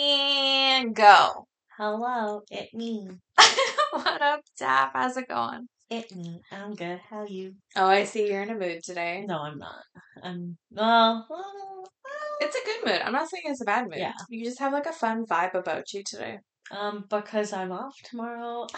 [0.00, 1.46] And go.
[1.76, 3.06] Hello, it me.
[3.92, 4.92] what up, Tap?
[4.94, 5.68] How's it going?
[5.90, 6.40] It me.
[6.50, 7.00] I'm good.
[7.10, 7.52] How you?
[7.76, 9.24] Oh, I see you're in a mood today.
[9.28, 9.82] No, I'm not.
[10.22, 11.26] I'm well.
[11.28, 11.54] well,
[12.40, 13.02] It's a good mood.
[13.04, 13.98] I'm not saying it's a bad mood.
[13.98, 14.14] Yeah.
[14.30, 16.38] You just have like a fun vibe about you today.
[16.70, 18.68] um, because I'm off tomorrow.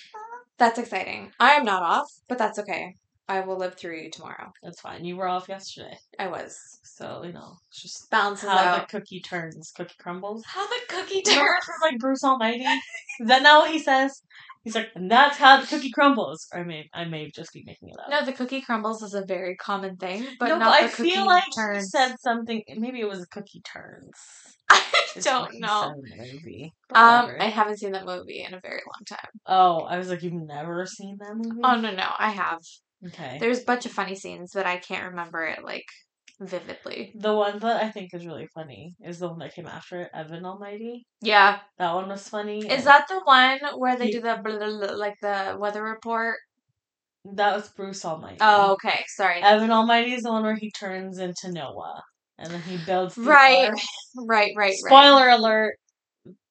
[0.58, 1.30] That's exciting.
[1.38, 2.94] I am not off, but that's okay.
[3.30, 4.52] I will live through you tomorrow.
[4.62, 5.04] That's fine.
[5.04, 6.58] You were off yesterday, I was.
[6.82, 8.88] so you know it's just Balances how out.
[8.88, 9.70] the cookie turns.
[9.76, 10.42] Cookie crumbles.
[10.44, 11.64] How the cookie Remember turns.
[11.64, 12.64] from like Bruce Almighty?
[12.64, 14.20] Is that not what he says?
[14.64, 16.46] He's like, and that's how the cookie crumbles.
[16.52, 18.10] Or I may, I may just be making it up.
[18.10, 20.88] No, the cookie crumbles is a very common thing, but no, not but the I
[20.96, 21.84] cookie feel like turns.
[21.84, 22.62] he said something.
[22.76, 24.12] Maybe it was cookie turns.
[24.70, 24.82] I
[25.14, 25.94] what don't know.
[26.02, 26.74] the movie.
[26.94, 27.30] Um.
[27.40, 29.30] I haven't seen that movie in a very long time.
[29.46, 31.60] Oh, I was like, you've never seen that movie?
[31.64, 32.58] Oh no, no, I have.
[33.06, 33.38] Okay.
[33.40, 35.84] There's a bunch of funny scenes, but I can't remember it like
[36.40, 37.12] vividly.
[37.14, 40.10] The one that I think is really funny is the one that came after it,
[40.14, 41.06] Evan Almighty.
[41.22, 42.66] Yeah, That one was funny.
[42.70, 45.82] is that the one where they He- do the blah, blah, blah, like the weather
[45.82, 46.36] report?
[47.36, 48.38] that was Bruce Almighty?
[48.40, 49.42] Oh, okay, sorry.
[49.42, 52.02] Evan Almighty is the one where he turns into Noah
[52.38, 53.14] and then he builds.
[53.14, 53.78] the Right, ark.
[54.16, 54.74] right, right, right.
[54.74, 55.76] Spoiler alert.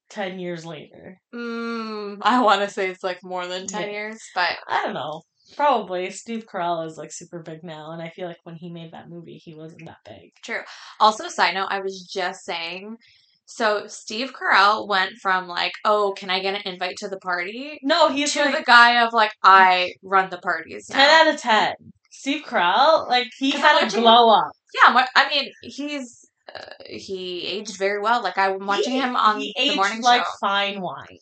[0.10, 3.92] Ten years later, Mm, I want to say it's like more than ten Yeah.
[3.92, 5.22] years, but I don't know.
[5.56, 8.92] Probably Steve Carell is like super big now, and I feel like when he made
[8.94, 10.32] that movie, he wasn't that big.
[10.44, 10.62] True.
[11.00, 12.98] Also, side note, I was just saying.
[13.46, 17.80] So Steve Carell went from like, "Oh, can I get an invite to the party?"
[17.82, 21.42] No, he's to like the guy of like, "I run the parties." ten out of
[21.42, 21.74] ten.
[22.12, 24.52] Steve Carell, like he had a glow up.
[24.76, 28.22] Yeah, I mean, he's uh, he aged very well.
[28.22, 30.32] Like I'm watching He- him on he the aged morning like show.
[30.42, 31.18] fine wine.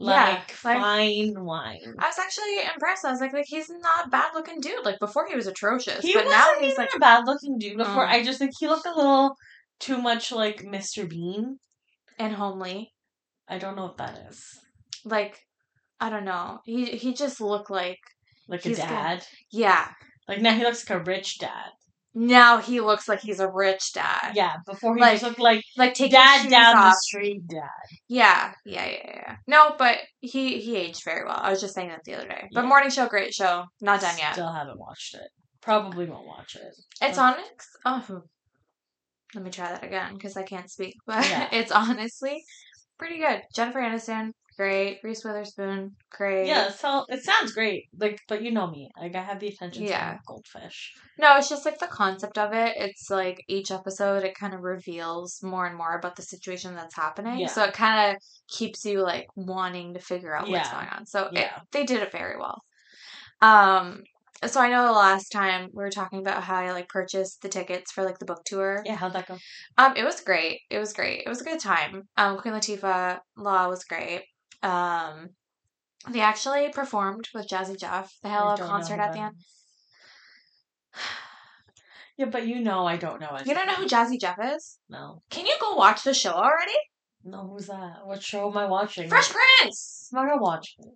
[0.00, 1.94] Yeah, Like, like- fine wine.
[1.98, 3.04] I was actually impressed.
[3.04, 4.84] I was like, like he's not a bad looking dude.
[4.84, 7.58] Like before, he was atrocious, He but wasn't now he's even like, a bad looking
[7.58, 8.06] dude before.
[8.06, 8.10] Mm.
[8.10, 9.34] I just think he looked a little
[9.80, 11.08] too much like Mr.
[11.08, 11.58] Bean.
[12.18, 12.92] and homely.
[13.48, 14.44] I don't know what that is.
[15.04, 15.40] Like
[16.00, 16.60] I don't know.
[16.64, 17.98] He he just looked like
[18.46, 19.24] Like a dad.
[19.50, 19.88] yeah.
[20.28, 21.70] Like now he looks like a rich dad.
[22.20, 24.32] Now he looks like he's a rich dad.
[24.34, 27.68] Yeah, before he Like, just looked like Like taking dad down the street dad.
[28.08, 29.36] Yeah, yeah, yeah, yeah.
[29.46, 31.38] No, but he he aged very well.
[31.40, 32.48] I was just saying that the other day.
[32.52, 32.68] But Yeah.
[32.68, 33.66] morning show, great show.
[33.80, 34.32] Not done yet.
[34.32, 35.28] Still haven't watched it.
[35.60, 36.74] Probably won't watch it.
[37.00, 37.36] It's on.
[37.84, 38.18] Oh, hmm.
[39.34, 40.94] let me try that again because I can't speak.
[41.06, 41.48] But Yeah.
[41.52, 42.42] it's honestly
[42.98, 43.42] pretty good.
[43.54, 44.98] Jennifer Aniston, great.
[45.04, 46.48] Reese Witherspoon, great.
[46.48, 47.84] Yeah, so it sounds great.
[47.98, 48.90] Like, but you know me.
[49.00, 50.18] Like I have the attention Yeah.
[50.26, 50.92] goldfish.
[51.16, 52.74] No, it's just like the concept of it.
[52.76, 56.96] It's like each episode, it kind of reveals more and more about the situation that's
[56.96, 57.38] happening.
[57.38, 57.46] Yeah.
[57.46, 61.06] So it kind of keeps you like wanting to figure out what's going on.
[61.06, 61.60] So it, Yeah.
[61.72, 62.60] they did it very well.
[63.40, 64.02] Um,
[64.46, 67.48] so I know the last time we were talking about how I like purchased the
[67.48, 68.82] tickets for like the book tour.
[68.84, 69.38] Yeah, how'd that go?
[69.76, 70.60] Um, it was great.
[70.70, 71.22] It was great.
[71.26, 72.08] It was a good time.
[72.16, 74.22] Um, Queen Latifah Law was great.
[74.62, 75.30] Um,
[76.10, 78.12] they actually performed with Jazzy Jeff.
[78.22, 79.34] They had a little concert at the end.
[82.16, 83.46] Yeah, but you know I don't know it.
[83.46, 84.78] You don't know who Jazzy Jeff is?
[84.88, 85.22] No.
[85.30, 86.74] Can you go watch the show already?
[87.24, 88.00] No, who's that?
[88.04, 89.08] What show am I watching?
[89.08, 90.08] Fresh Prince.
[90.12, 90.86] I'm not gonna watch it.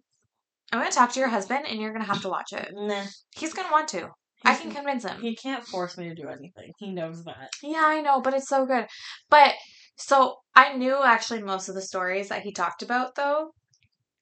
[0.72, 2.70] I'm gonna talk to your husband, and you're gonna have to watch it.
[2.72, 3.04] Nah.
[3.36, 4.08] He's gonna want to.
[4.44, 5.20] I can convince him.
[5.20, 6.72] He can't force me to do anything.
[6.78, 7.50] He knows that.
[7.62, 8.86] Yeah, I know, but it's so good.
[9.30, 9.52] But
[9.96, 13.50] so I knew actually most of the stories that he talked about, though.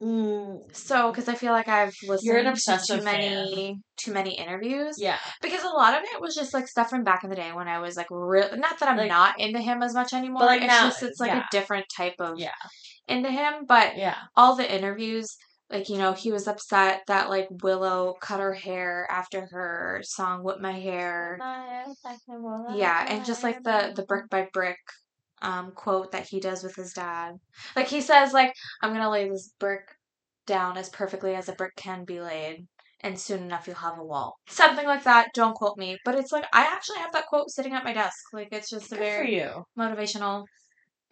[0.03, 4.97] Mm, So because I feel like I've listened to too many too many interviews.
[4.98, 5.19] yeah.
[5.42, 7.69] Because a lot of it was just like stuff from back in the day when
[7.69, 8.48] I was like real.
[8.56, 10.47] Not that I'm Like- not into him as much anymore.
[10.47, 11.41] like, it's now- just it's like yeah.
[11.41, 12.54] a different type of Yeah.
[13.08, 13.66] into him.
[13.66, 14.16] But Yeah.
[14.34, 15.37] all the interviews,
[15.69, 20.42] like you know, he was upset that like Willow cut her hair after her song
[20.42, 21.38] "Whip My Hair."
[22.75, 24.78] Yeah, and just like the the brick by brick
[25.43, 27.34] um quote that he does with his dad.
[27.77, 28.53] Like he says like
[28.83, 29.83] I'm to lay this brick
[30.47, 32.67] down as perfectly as a brick can be laid
[33.03, 34.37] and soon enough you'll have a wall.
[34.49, 35.29] Something like that.
[35.34, 38.19] Don't quote me, but it's like I actually have that quote sitting at my desk.
[38.33, 39.65] Like it's just a Good for very you.
[39.79, 40.45] motivational.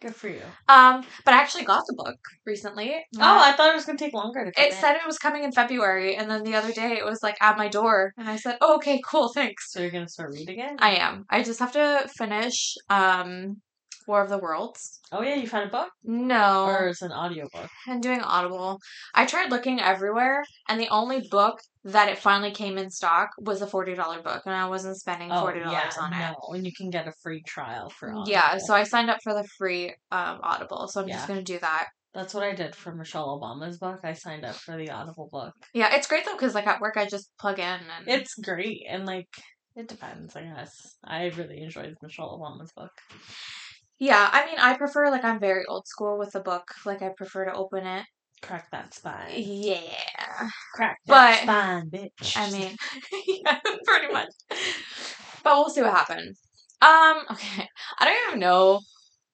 [0.01, 0.41] Good for you.
[0.69, 2.95] Um but I actually got the book recently.
[3.17, 4.51] Oh, I thought it was gonna take longer to.
[4.51, 4.75] come it in.
[4.77, 7.57] said it was coming in February and then the other day it was like at
[7.57, 10.73] my door and I said, oh, "Okay, cool, thanks." So you're gonna start reading it?
[10.79, 11.25] I am.
[11.29, 13.61] I just have to finish um
[14.09, 14.99] War of the Worlds.
[15.11, 16.65] oh yeah, you found a book, No.
[16.65, 17.69] or it's an audiobook.
[17.87, 18.79] I'm doing Audible.
[19.13, 23.61] I tried looking everywhere and the only book that it finally came in stock was
[23.61, 25.35] a $40 book and I wasn't spending $40
[25.67, 26.17] Oh yeah, on it.
[26.19, 28.09] no, and you can get a free trial for.
[28.09, 28.27] Audible.
[28.27, 31.15] Yeah, so I signed up for the free um Audible, so I'm Yeah.
[31.17, 31.85] just going to do that.
[32.15, 33.99] That's what I did for Michelle Obama's book.
[34.03, 35.53] I signed up for the Audible book.
[35.75, 38.81] Yeah, it's great though cuz like at work I just plug in and It's great,
[38.89, 39.29] and like
[39.75, 40.35] it depends.
[40.35, 40.71] I guess
[41.03, 42.91] I really enjoyed Michelle Obama's book.
[43.99, 46.73] Yeah, I mean, I prefer like I'm very old school with a book.
[46.85, 48.05] Like I prefer to open it.
[48.41, 49.33] Crack that spine.
[49.35, 49.81] Yeah.
[50.73, 52.37] Crack But- that spine, bitch.
[52.37, 52.75] I mean,
[53.45, 54.29] yeah, pretty much.
[55.43, 56.39] But we'll see what happens.
[56.81, 57.67] Um, okay.
[57.99, 58.79] I don't even know.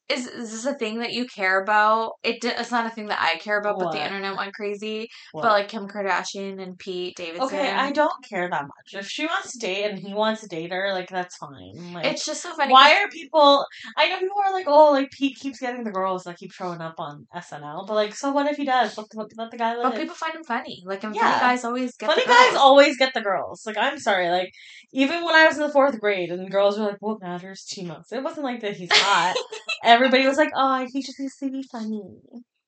[0.08, 2.14] Is, is this a thing that you care about?
[2.24, 5.10] It it's not a thing that I care about, but the internet went crazy.
[5.32, 5.42] What?
[5.42, 7.48] But like Kim Kardashian and Pete Davidson.
[7.48, 8.94] okay, I don't care that much.
[8.94, 10.16] If she wants to date and he mm-hmm.
[10.16, 11.94] wants to date her, like that's fine.
[11.94, 12.72] Like, It's just so funny.
[12.72, 13.66] why are people?
[13.98, 16.82] I know people are like, oh, like Pete keeps getting the girls that keep showing
[16.82, 18.96] up on SNL, but like, so what if he does?
[18.98, 19.92] Let, let, let the guy live.
[19.92, 20.84] But people find him funny.
[20.86, 21.22] Like, and Yeah.
[21.22, 23.66] funny guys always get Funny the guys always get the girls.
[23.66, 24.30] Like, I'm sorry.
[24.30, 24.52] Like,
[24.94, 27.66] even when I was in the fourth grade and girls were like, what matters?
[27.68, 28.12] Chimos.
[28.12, 29.36] It wasn't like that he's hot.
[29.96, 32.02] Everybody was like, oh, he just needs to be funny.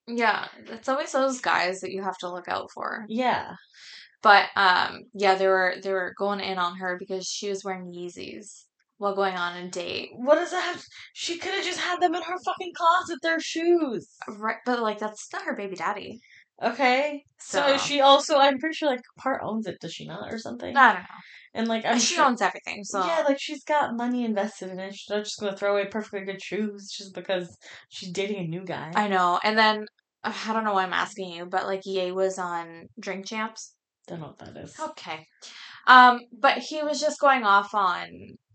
[0.07, 3.05] Yeah, it's always those guys that you have to look out for.
[3.09, 3.55] Yeah.
[4.23, 7.91] But um, yeah, they were they were going in on her because she was wearing
[7.93, 8.63] Yeezys
[8.97, 10.09] while going on a date.
[10.15, 10.83] What does that have?
[11.13, 13.19] She could have just had them in her fucking closet.
[13.21, 14.07] They're shoes.
[14.27, 16.19] Right, but like that's not her baby daddy.
[16.63, 17.23] Okay.
[17.39, 20.39] So, So, she also, I'm pretty sure, like, part owns it, does she not, or
[20.39, 20.75] something?
[20.75, 21.07] I don't know.
[21.53, 22.25] And, like, I'm she sure.
[22.25, 24.93] owns everything, so Yeah, like, she's got money invested in it.
[24.95, 27.55] She's not just gonna throw away perfectly good shoes just because
[27.89, 28.91] she's dating a new guy.
[28.95, 29.39] I know.
[29.43, 29.85] And then
[30.23, 33.75] uh, I don't know why I'm asking you, but like Ye was on Drink Champs.
[34.07, 34.75] don't know what that is.
[34.79, 35.25] Okay.
[35.85, 38.07] Um, but he was just going off on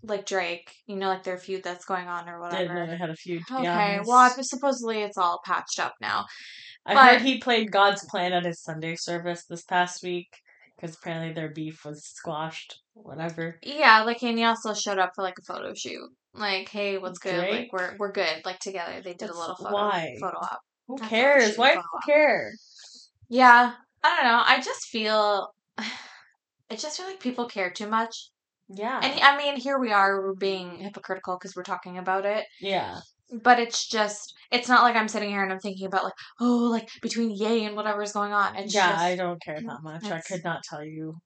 [0.03, 2.91] like Drake, you know, like their feud that's going on or I didn't know whatever.
[2.93, 4.09] they had a feud, to be Okay, honest.
[4.09, 6.27] well, I- supposedly it's all patched up now.
[6.87, 10.29] I but- heard he played God's Plan at his Sunday service this past week
[10.77, 12.81] because apparently their beef was squashed.
[12.95, 13.59] Whatever.
[13.63, 16.09] Yeah, like and he also showed up for like a photo shoot.
[16.35, 17.37] Like, hey, what's good?
[17.37, 17.51] Drake?
[17.53, 18.43] Like we're we're good.
[18.45, 20.17] Like together, they did a That's- little photo why?
[20.21, 20.61] photo op.
[20.89, 21.57] Who That's cares?
[21.57, 22.53] Why do you care?
[23.29, 24.43] Yeah, I don't know.
[24.45, 28.31] I just feel, I just feel like people care too much.
[28.69, 29.01] Yeah.
[29.03, 32.45] And I mean, here we are, we're being hypocritical because we're talking about it.
[32.61, 32.99] yeah.
[33.33, 36.69] But it's just, it's not like I'm sitting here and I'm thinking about like, oh,
[36.71, 38.57] like between Ye and whatever's going on.
[38.57, 40.05] It's yeah, just I don't care that mm, much.
[40.05, 41.17] I could not tell you.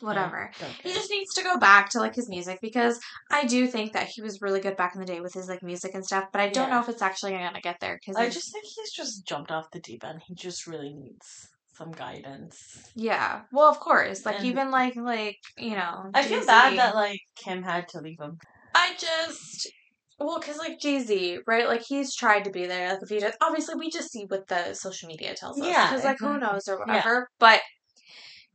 [0.00, 0.50] whatever.
[0.82, 3.00] He just needs to go back to like his music because
[3.30, 5.62] I do think that he was really good back in the day with his like
[5.62, 6.24] music and stuff.
[6.32, 6.74] But I don't Yeah.
[6.74, 9.70] know if it's actually gonna get there because I just think he's just jumped off
[9.72, 10.20] the deep end.
[10.26, 12.90] He just really needs some guidance.
[12.94, 13.42] yeah.
[13.52, 17.20] Well, of course, like And- even like like you know, I feel bad that like
[17.42, 18.36] Kim had to leave him.
[18.74, 19.70] I just
[20.18, 21.66] well, because like Jay Z, right?
[21.68, 22.90] Like he's tried to be there.
[22.94, 25.66] Like if he just obviously we just see what the social media tells us.
[25.66, 26.94] Yeah, because like who knows or Yeah.
[26.94, 27.28] whatever.
[27.38, 27.60] But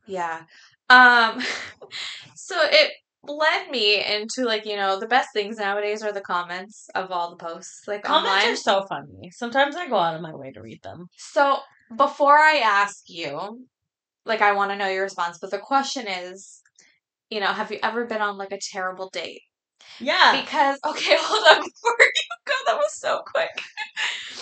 [0.06, 0.42] yeah,
[0.90, 1.40] um,
[2.34, 2.92] so it
[3.24, 7.30] led me into like you know the best things nowadays are the comments of all
[7.30, 8.52] the posts like Comments online.
[8.54, 9.30] are so funny.
[9.30, 11.06] Sometimes I go out of my way to read them.
[11.16, 11.58] So
[11.96, 13.66] before I ask you,
[14.24, 16.60] like I want to know your response, but the question is,
[17.30, 19.42] you know, have you ever been on like a terrible date?
[20.00, 20.40] Yeah.
[20.40, 23.50] Because okay, hold on before you go, that was so quick.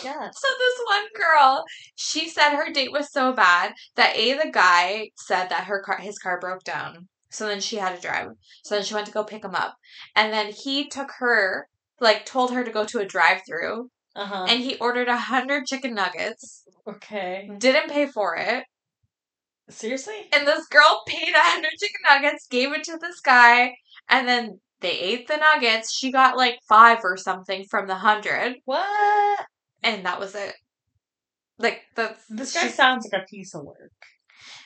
[0.04, 0.30] Yeah.
[0.32, 1.64] So this one girl,
[1.94, 5.98] she said her date was so bad that a the guy said that her car
[5.98, 7.08] his car broke down.
[7.30, 8.28] So then she had to drive.
[8.64, 9.74] So then she went to go pick him up.
[10.16, 11.68] And then he took her,
[12.00, 14.46] like told her to go to a drive through Uh huh.
[14.48, 17.48] and he ordered a hundred chicken nuggets, Okay.
[17.58, 18.64] didn't pay for it.
[19.68, 20.28] Seriously?
[20.32, 23.74] And this girl paid a hundred chicken nuggets, gave it to this guy,
[24.08, 25.92] and then they ate the nuggets.
[25.94, 29.46] She got like five or something from the hundred, What?
[29.82, 30.54] and that was it.
[31.58, 33.92] Like that's This guy she's- sounds like a piece of work.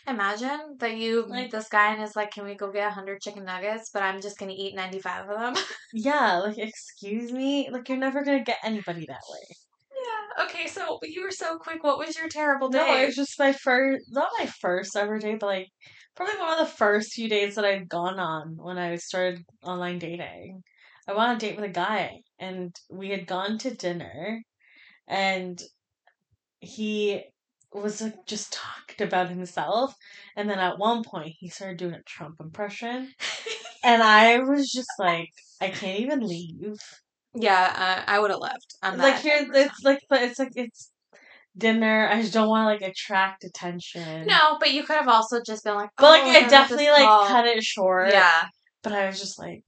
[0.06, 2.90] Imagine that you Like- meet this guy and is like, "Can we go get a
[2.90, 5.54] hundred chicken nuggets?" But I'm just gonna eat ninety five of them.
[5.94, 9.56] Yeah, like excuse me, like you're never gonna get anybody that way.
[10.04, 10.44] yeah.
[10.44, 10.66] Okay.
[10.66, 11.82] So you were so quick.
[11.82, 12.78] What was your terrible day?
[12.78, 15.68] No, it was just my first, not my first ever day, but like
[16.14, 19.98] probably one of the first few dates that I'd gone on when I started online
[19.98, 20.62] dating.
[21.08, 24.42] I went on a date with a guy, and we had gone to dinner,
[25.06, 25.60] and
[26.60, 27.22] he
[27.72, 29.94] was like just talked about himself,
[30.36, 33.12] and then at one point he started doing a Trump impression,
[33.84, 35.30] and I was just like,
[35.60, 36.78] I can't even leave.
[37.34, 38.76] yeah, uh, I would have left.
[38.82, 39.68] I'm like here, type of person.
[39.68, 40.90] it's like, but it's like it's
[41.56, 42.08] dinner.
[42.10, 44.26] I just don't want to like attract attention.
[44.26, 47.04] no, but you could have also just been like, But like "Oh, I definitely like
[47.04, 48.10] call." cut it short.
[48.12, 48.44] Yeah.
[48.82, 49.64] But I was just like,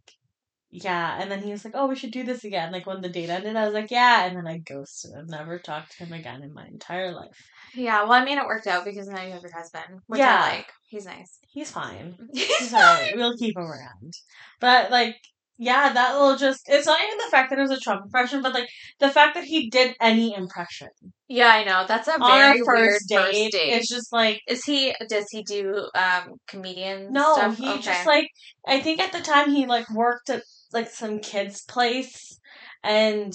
[0.70, 1.18] yeah.
[1.20, 2.70] And then he was like, oh, we should do this again.
[2.72, 4.26] Like when the date ended, I was like, yeah.
[4.26, 5.26] And then I ghosted him.
[5.28, 7.48] Never talked to him again in my entire life.
[7.74, 10.42] Yeah, well, I mean, it worked out because now you have your husband, which Yeah.
[10.44, 10.66] I like.
[10.88, 11.38] He's nice.
[11.48, 12.16] He's fine.
[12.34, 13.16] He's He's alright.
[13.16, 14.12] We'll keep him around.
[14.60, 15.16] But like,
[15.58, 16.62] yeah, that will just.
[16.66, 18.68] It's not even the fact that it was a Trump impression, but like
[19.00, 20.88] the fact that he did any impression
[21.28, 21.84] Yeah, I know.
[21.88, 23.16] That's a on very first weird date.
[23.18, 23.72] first date.
[23.74, 24.40] It's just like.
[24.46, 24.94] Is he?
[25.08, 27.56] Does he do um comedian No, stuff?
[27.56, 27.80] he Okay.
[27.80, 28.28] just like
[28.66, 30.42] I think at the time he like worked at
[30.72, 32.38] like some kid's place
[32.84, 33.32] and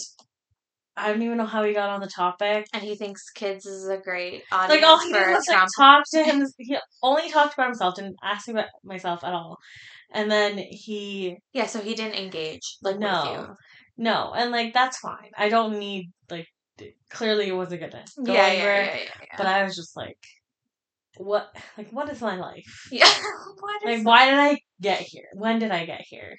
[0.95, 2.65] I don't even know how he got on the topic.
[2.73, 6.03] And he thinks kids is a great audience Like all he did was like talk
[6.13, 6.45] to him.
[6.57, 9.57] He only talked about himself, didn't ask me about myself at all.
[10.13, 13.23] And then he Yeah, so he didn't engage like No.
[13.23, 13.55] with you.
[13.97, 15.31] no, and like that's fine.
[15.37, 16.47] I don't need like
[17.09, 18.83] clearly it wasn't gonna go Yeah, yeah, anywhere.
[18.85, 19.37] yeah, yeah, yeah.
[19.37, 20.17] But I was just like,
[21.17, 21.53] what?
[21.77, 22.87] Like what is my life?
[22.91, 23.11] yeah.
[23.59, 25.27] what Like why did I get here?
[25.33, 26.37] When did I get here?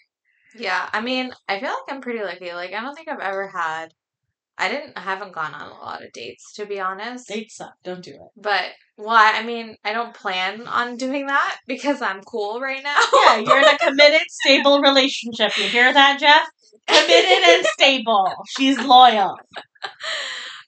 [0.54, 2.52] Yeah, I mean, I feel like I'm pretty lucky.
[2.52, 3.87] Like, I don't think I've ever had.
[4.58, 4.92] I didn't.
[4.96, 7.26] I haven't gone on a lot of dates, to be honest.
[7.26, 7.72] Dates suck.
[7.82, 8.28] Don't do it.
[8.37, 8.66] But
[8.99, 12.99] well, I mean, I don't plan on doing that because I'm cool right now.
[13.14, 15.56] Yeah, you're in a committed, stable relationship.
[15.56, 16.46] You hear that, Jeff?
[16.87, 18.30] Committed and stable.
[18.56, 19.38] She's loyal.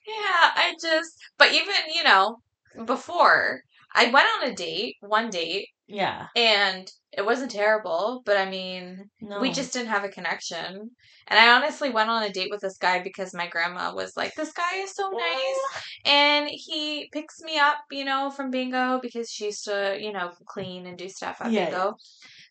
[0.07, 1.11] Yeah, I just.
[1.37, 2.37] But even you know,
[2.85, 3.61] before
[3.93, 6.27] I went on a date, one date, Yeah.
[6.35, 8.21] and it wasn't terrible.
[8.25, 9.39] But I mean, No.
[9.39, 10.91] we just didn't have a connection.
[11.27, 14.33] And I honestly went on a date with this guy because my grandma was like,
[14.35, 19.29] "This guy is so nice." and he picks me up, you know, from bingo because
[19.29, 21.95] she used to, you know, clean and do stuff at Yeah, bingo.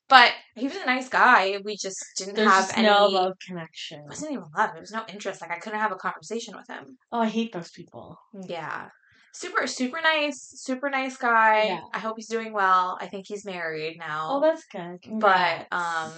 [0.08, 1.58] But he was a nice guy.
[1.64, 2.86] We just didn't There's have just any.
[2.86, 4.00] no love connection.
[4.00, 4.70] It wasn't even love.
[4.72, 5.40] There was no interest.
[5.40, 6.98] Like I couldn't have a conversation with him.
[7.10, 8.18] Oh, I hate those people.
[8.46, 8.88] Yeah,
[9.32, 11.64] super, super nice, super nice guy.
[11.64, 11.80] Yeah.
[11.92, 12.98] I hope he's doing well.
[13.00, 14.28] I think he's married now.
[14.32, 14.98] Oh, that's good.
[15.20, 16.12] but um,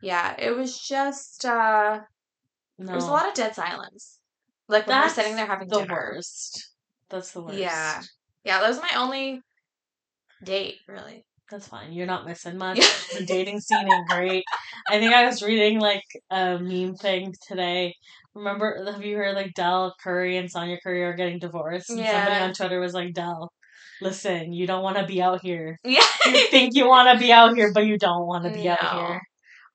[0.00, 2.00] yeah, it was just uh,
[2.78, 2.86] no.
[2.86, 4.20] there was a lot of dead silence.
[4.68, 6.12] Like when That's we're sitting there having the dinner.
[6.14, 6.72] worst.
[7.08, 7.58] That's the worst.
[7.58, 8.00] Yeah.
[8.44, 9.40] Yeah, that was my only
[10.44, 11.24] date, really.
[11.50, 11.92] That's fine.
[11.92, 12.78] You're not missing much.
[13.16, 14.44] The dating scene ain't great.
[14.88, 17.94] I think I was reading like a meme thing today.
[18.34, 21.90] Remember, have you heard like Dell Curry and Sonya Curry are getting divorced?
[21.90, 23.50] And somebody on Twitter was like, Dell,
[24.02, 25.78] listen, you don't want to be out here.
[25.84, 26.04] Yeah.
[26.26, 28.80] You think you want to be out here, but you don't want to be out
[28.80, 29.22] here.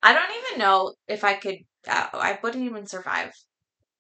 [0.04, 1.56] I don't even know if I could.
[1.88, 3.32] Uh, I wouldn't even survive.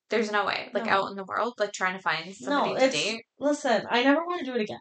[0.09, 0.69] There's no way.
[0.73, 0.91] Like No.
[0.91, 3.21] out in the world, like trying to find somebody No, to date.
[3.39, 3.83] listen.
[3.89, 4.79] I never want to do it again.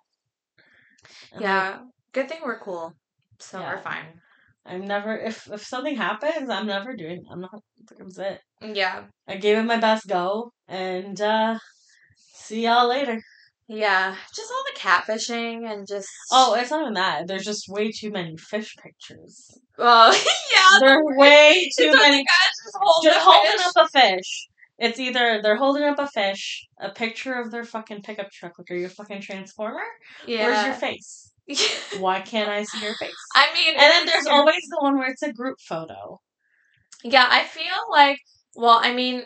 [1.33, 1.79] And, like, Yeah.
[2.13, 2.93] Good thing we're cool.
[3.39, 3.75] So Yeah.
[3.75, 4.21] we're fine.
[4.65, 5.17] I'm never.
[5.17, 7.25] If if something happens, I'm never doing.
[7.31, 7.63] I'm not.
[7.99, 8.41] That's it.
[8.61, 9.05] Yeah.
[9.27, 11.59] I gave it my best go, and uh
[12.35, 13.21] see y'all later.
[13.67, 14.15] Yeah.
[14.37, 16.09] Just all the catfishing and just.
[16.31, 17.27] Oh, it's not even that.
[17.27, 19.59] There's just way too many fish pictures.
[19.79, 20.13] Well,
[20.55, 20.79] yeah.
[20.81, 22.19] There are way too many.
[22.19, 23.67] guys, just hold Just holding fish.
[23.67, 24.49] up a fish.
[24.79, 28.59] It's either they're holding up a fish, a picture of their fucking pickup truck.
[28.59, 29.83] Like, are you a fucking transformer?
[30.27, 30.47] Yeah.
[30.47, 31.22] Where's your face?
[31.99, 33.13] Why can't I see your face?
[33.35, 36.21] I mean, and then there's always the one where it's a group photo.
[37.05, 38.19] Yeah, I feel like,
[38.55, 39.23] well, I mean,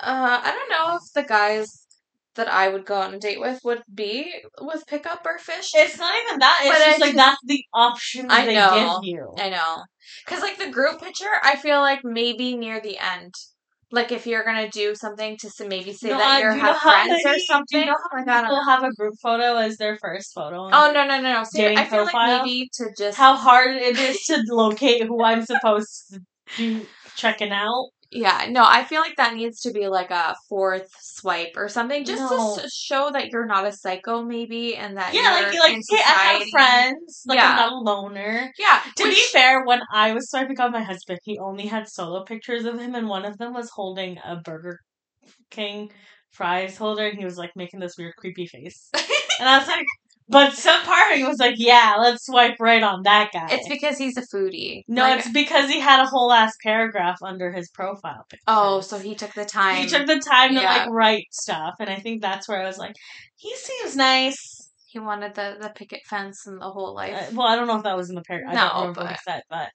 [0.00, 1.86] uh, I don't know if the guys
[2.34, 5.70] that I would go on a date with would be with pickup or fish.
[5.74, 6.60] It's not even that.
[6.62, 9.00] It's But just I like just- that's the option I they know.
[9.02, 9.32] give you.
[9.38, 9.82] I know.
[10.24, 13.34] Because, like, the group picture, I feel like maybe near the end.
[13.92, 16.76] Like, if you're gonna do something to maybe say No, that uh, you're you have
[16.78, 17.80] friends or many- do something.
[17.80, 20.68] you know how don't People have a group photo as their first photo.
[20.72, 21.44] Oh, no, no, no, no.
[21.44, 22.38] See, I feel profile?
[22.38, 23.16] like maybe to just.
[23.16, 26.20] How hard it is to locate who I'm supposed to
[26.56, 27.90] be checking out.
[28.16, 32.04] Yeah, no, I feel like that needs to be like a fourth swipe or something,
[32.04, 32.56] just No.
[32.56, 35.82] to show that you're not a psycho, maybe, and that Yeah, you're like like in
[35.96, 37.22] hey, I have friends.
[37.26, 37.50] Like Yeah.
[37.50, 38.52] I'm not a loner.
[38.58, 42.24] Yeah, To be fair, when I was swiping on my husband, he only had solo
[42.24, 44.78] pictures of him, and one of them was holding a Burger
[45.50, 45.90] King
[46.30, 48.90] fries holder, and he was like making this weird creepy face.
[49.38, 49.84] And I was like,
[50.28, 53.46] but some part of me was like, yeah, let's swipe right on that guy.
[53.50, 54.82] it's because he's a foodie.
[54.88, 58.42] no, Like, it's because he had a whole ass paragraph under his profile picture.
[58.48, 59.76] oh, so he took the time.
[59.82, 60.72] he took the time to Yeah.
[60.84, 62.94] like write stuff, and I think that's where I was like,
[63.36, 64.70] he seems nice.
[64.86, 67.12] He wanted the the picket fence and the whole life.
[67.14, 68.52] Uh, well, I don't know if that was in the paragraph.
[68.52, 69.68] I No, don't remember what but- said, but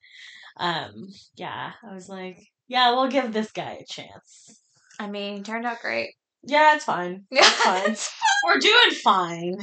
[0.57, 4.59] um, yeah, I was like, yeah, we'll give this guy a chance.
[4.99, 6.09] I mean, turned out great.
[6.43, 7.25] Yeah, it's fine.
[7.29, 7.41] Yeah,
[7.85, 8.31] It's fine.
[8.45, 9.55] We're doing fine.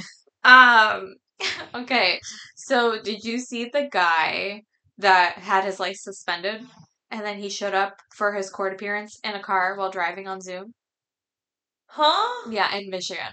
[0.45, 1.15] Um.
[1.75, 2.21] Okay.
[2.57, 4.63] So, did you see the guy
[4.99, 6.61] that had his license suspended,
[7.11, 10.41] and then he showed up for his court appearance in a car while driving on
[10.41, 10.75] Zoom?
[11.87, 12.51] Huh?
[12.51, 13.33] Yeah, in Michigan.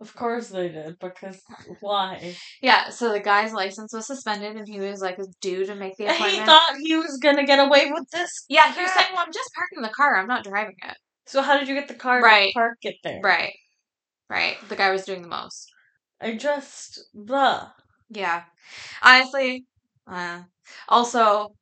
[0.00, 1.40] Of course they did, because
[1.80, 2.36] why?
[2.62, 2.90] Yeah.
[2.90, 6.14] So the guy's license was suspended, and he was like due to make the And
[6.16, 6.40] appointment.
[6.42, 8.30] he thought he was gonna get away with this.
[8.48, 10.16] yeah, he was saying, "Well, I'm just parking the car.
[10.16, 12.48] I'm not driving it." So how did you get the car Right.
[12.48, 13.20] to park it there?
[13.22, 13.54] Right.
[14.28, 14.56] Right.
[14.68, 15.69] The guy was doing the most.
[16.20, 17.72] I just blah.
[18.08, 18.44] Yeah.
[19.02, 19.66] Honestly,
[20.06, 20.44] uh,
[20.88, 21.54] also,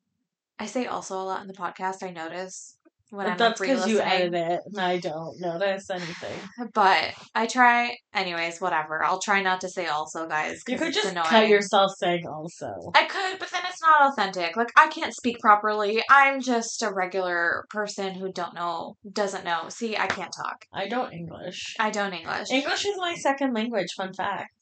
[0.60, 2.04] I say also a lot in the podcast.
[2.04, 2.77] I notice
[3.10, 6.38] when But I'm that's like because you edit it and I don't notice anything.
[6.74, 8.60] But I try, anyways.
[8.60, 9.02] Whatever.
[9.02, 10.60] I'll try not to say also, guys.
[10.68, 11.26] You could just annoying.
[11.26, 12.72] cut yourself saying also.
[12.94, 14.56] I could, but then it's not authentic.
[14.56, 16.02] Like I can't speak properly.
[16.10, 19.68] I'm just a regular person who don't know, doesn't know.
[19.68, 20.64] See, I can't talk.
[20.72, 21.76] I don't English.
[21.78, 22.50] I don't English.
[22.50, 24.52] English is my second language, fun fact.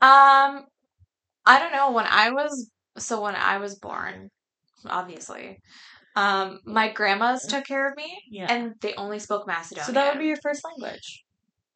[0.00, 0.64] Um,
[1.44, 1.90] I don't know.
[1.92, 4.30] When I was so when I was born,
[4.86, 5.58] obviously,
[6.16, 8.46] um, my grandmas took care of me, Yeah.
[8.50, 9.86] and they only spoke Macedonian.
[9.86, 11.25] so that would be your first language.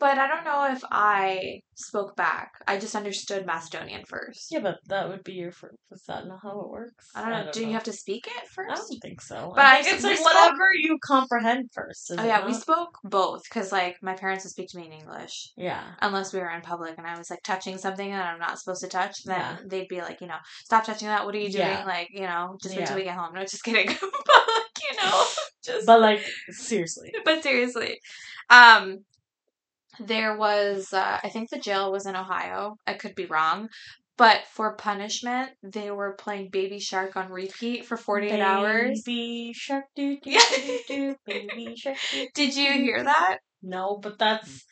[0.00, 2.52] But I don't know if I spoke back.
[2.66, 4.48] I just understood Macedonian first.
[4.50, 5.76] Yeah, but that would be your first.
[5.92, 7.10] Is that not how it works?
[7.14, 7.52] I don't know.
[7.52, 7.72] Do you know.
[7.74, 8.70] have to speak it first?
[8.72, 9.52] I don't think so.
[9.54, 12.10] But I I think it's like spoke- whatever you comprehend first.
[12.16, 15.50] Oh yeah, we spoke both because like my parents would speak to me in English.
[15.56, 15.84] Yeah.
[16.00, 18.80] unless we were in public and I was like touching something that I'm not supposed
[18.82, 19.56] to touch, then Yeah.
[19.66, 21.26] they'd be like, you know, stop touching that.
[21.26, 21.66] What are you doing?
[21.66, 21.84] Yeah.
[21.84, 23.34] Like, you know, just wait till we get home.
[23.34, 23.86] No, just kidding.
[24.00, 24.02] but
[24.56, 25.24] like, you know,
[25.62, 27.12] just But like seriously.
[27.24, 28.00] but seriously,
[28.48, 29.04] um,
[29.98, 32.76] there was uh, I think the jail was in Ohio.
[32.86, 33.68] I could be wrong.
[34.16, 39.02] But for punishment, they were playing Baby Shark on repeat for 48 hours.
[39.06, 40.40] Baby shark doo Yeah.
[40.56, 41.96] doo doo baby shark.
[42.34, 43.38] Did you hear that?
[43.62, 44.64] No, but that's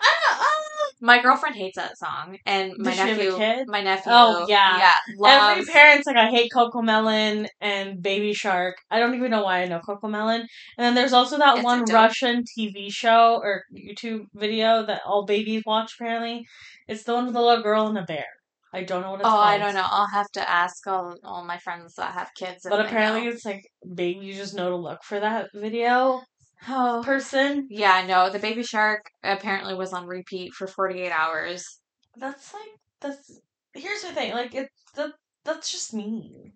[0.00, 0.44] I don't know.
[0.44, 3.68] uh, My girlfriend hates that song, and my Does she have a nephew, kid?
[3.68, 4.92] my nephew, Oh, yeah.
[5.16, 8.76] yeah, every parent's like I hate Cocomelon and Baby Shark.
[8.90, 10.40] I don't even know why I know Cocomelon.
[10.40, 15.24] And then there's also that It's one Russian TV show or YouTube video that all
[15.24, 16.46] babies watch apparently.
[16.88, 18.26] It's the one with the little girl and a bear.
[18.72, 19.40] I don't know what it's oh, called.
[19.40, 19.54] Oh, called.
[19.54, 19.86] I don't know.
[19.88, 22.66] I'll have to ask all all my friends that have kids.
[22.68, 23.62] But apparently it's like
[23.94, 26.20] babies just know to look for that video
[26.68, 27.66] oh, person.
[27.70, 28.30] yeah, no.
[28.30, 31.80] The Baby Shark apparently was on repeat for forty eight hours.
[32.16, 33.40] That's like that's
[33.74, 35.10] here's the thing, like it's that
[35.44, 36.52] that's just mean.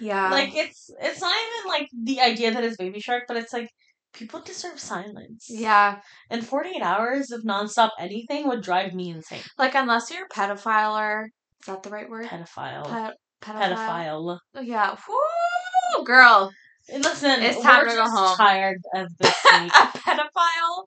[0.00, 3.52] Yeah, like it's it's not even like the idea that it's baby shark, but it's
[3.52, 3.68] like
[4.12, 5.46] people deserve silence.
[5.48, 6.00] yeah.
[6.30, 9.42] And forty eight hours of nonstop anything would drive me insane.
[9.56, 11.28] Like unless you're a pedophile or
[11.60, 12.26] is that the right word?
[12.26, 12.86] Pedophile.
[12.86, 13.76] Pe- pedophile.
[13.76, 14.38] Pedophile.
[14.62, 14.96] Yeah.
[15.08, 16.52] Woo, girl.
[16.90, 18.36] And Listen, It's time we're to go just home.
[18.36, 19.72] tired of this week.
[19.74, 20.84] a pedophile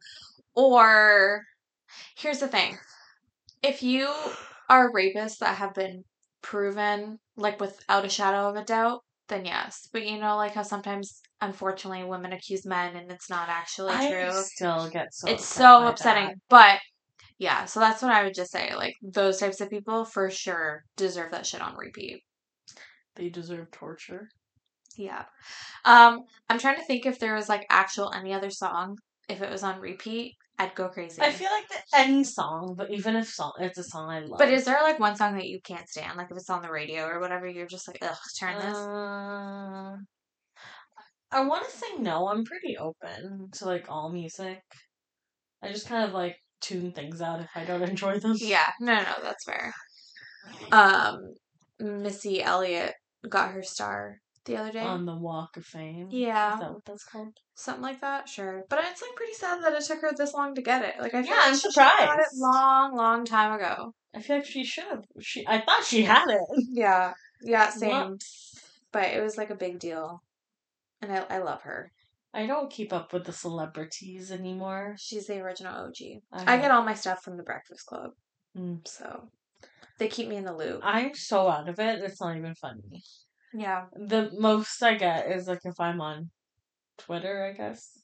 [0.55, 1.43] or
[2.17, 2.77] here's the thing
[3.63, 4.09] if you
[4.69, 6.03] are rapists that have been
[6.41, 10.63] proven like without a shadow of a doubt then yes but you know like how
[10.63, 15.43] sometimes unfortunately women accuse men and it's not actually I true still get so it's
[15.43, 16.35] upset so by upsetting that.
[16.49, 16.79] but
[17.37, 20.83] yeah so that's what i would just say like those types of people for sure
[20.97, 22.21] deserve that shit on repeat
[23.15, 24.27] They deserve torture.
[24.97, 25.23] Yeah
[25.85, 28.97] um i'm trying to think if there was like actual any other song
[29.29, 32.91] if it was on repeat i'd go crazy I feel like that any song, but
[32.91, 34.37] even if song, it's a song I love.
[34.37, 36.17] But is there like one song that you can't stand?
[36.17, 38.77] Like if it's on the radio or whatever, you're just like, ugh, turn this.
[38.77, 39.95] Uh,
[41.31, 42.27] I want to say no.
[42.27, 44.61] I'm pretty open to like all music.
[45.63, 48.35] I just kind of like tune things out if I don't enjoy them.
[48.37, 49.73] yeah, no, no, that's fair.
[50.71, 51.33] Um,
[51.79, 52.93] Missy Elliott
[53.27, 54.79] got her star the other day.
[54.81, 56.07] On the Walk of Fame.
[56.11, 57.37] yeah, Is that what that's called?
[57.53, 58.27] something like that.
[58.27, 60.95] Sure, but it's like pretty sad that it took her this long to get it.
[60.99, 63.93] Like I feel Yeah, like I'm she should've got it long, long time ago.
[64.15, 65.03] I feel like she should have.
[65.21, 65.45] She.
[65.47, 66.41] I thought she had it.
[66.69, 67.89] Yeah, yeah, same.
[67.89, 68.17] Well-
[68.91, 70.21] But it was like a big deal,
[71.01, 71.91] and I I love her.
[72.33, 74.95] I don't keep up with the celebrities anymore.
[74.97, 76.21] She's the original OG.
[76.31, 78.11] I, I get all my stuff from the Breakfast Club,
[78.57, 78.87] Mm.
[78.87, 79.27] so
[79.99, 80.79] they keep me in the loop.
[80.83, 82.01] I'm so out of it.
[82.01, 83.03] It's not even funny.
[83.53, 83.85] Yeah.
[83.93, 86.29] The most I get is like if I'm on
[86.97, 87.97] Twitter, I guess.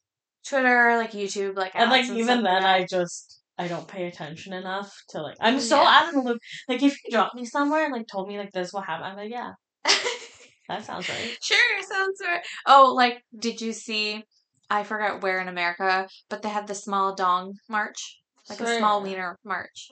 [0.47, 4.07] Twitter, like YouTube, like And like ads even then, like I just I don't pay
[4.07, 5.35] attention enough to like.
[5.39, 5.87] I'm so Yeah.
[5.89, 6.39] out of the loop.
[6.67, 9.17] Like if you dropped me somewhere and like told me like this will happen, I'm
[9.17, 9.53] like yeah,
[10.69, 10.85] that.
[10.85, 11.37] sounds right.
[11.41, 12.45] sure, sounds right.
[12.65, 14.23] Oh, like did you see?
[14.69, 19.01] I forgot where in America, but they had the small dong march, like a small
[19.01, 19.89] wiener march.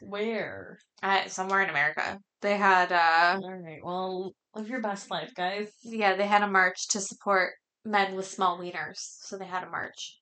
[0.00, 0.78] Where?
[1.02, 3.80] Uh, somewhere in America, they had uh, All right.
[3.82, 5.68] Well, live your best life, guys.
[5.82, 7.52] yeah, they had a march to support
[7.84, 8.98] men with small wieners.
[9.20, 10.18] So they had a march.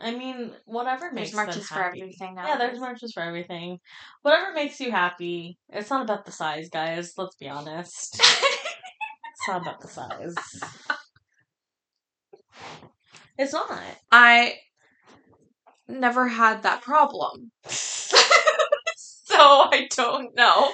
[0.00, 2.48] I mean, whatever makes marches for everything now.
[2.48, 3.78] Yeah, there's marches for everything.
[4.22, 5.58] Whatever makes you happy.
[5.68, 7.12] It's not about the size, guys.
[7.16, 8.20] Let's be honest.
[9.34, 10.36] It's not about the size.
[13.36, 13.80] It's not.
[14.12, 14.54] I
[15.88, 17.50] never had that problem.
[17.66, 18.14] so
[19.36, 20.70] I don't know.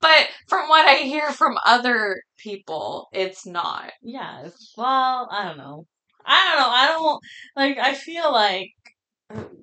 [0.00, 3.92] But from what I hear from other people, it's not.
[4.02, 4.48] Yeah.
[4.76, 5.86] Well, I don't know.
[6.24, 6.70] I don't know.
[6.70, 7.20] I don't
[7.56, 7.78] like.
[7.78, 8.70] I feel like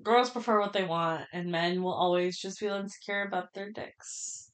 [0.04, 4.50] girls prefer what they want, and men will always just feel insecure about their dicks.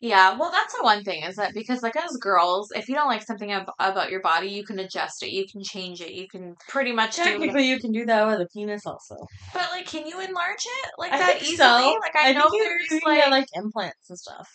[0.00, 3.08] Yeah, well, that's the one thing is that because, like, as girls, if you don't
[3.08, 6.28] like something ab- about your body, you can adjust it, you can change it, you
[6.28, 7.22] can pretty much do.
[7.22, 9.16] Technically, you can do that with a penis also.
[9.54, 11.56] But like, can you enlarge it like I that easily?
[11.56, 11.98] so.
[12.00, 14.48] Like, I, know think you, there's you like, like implants and stuff.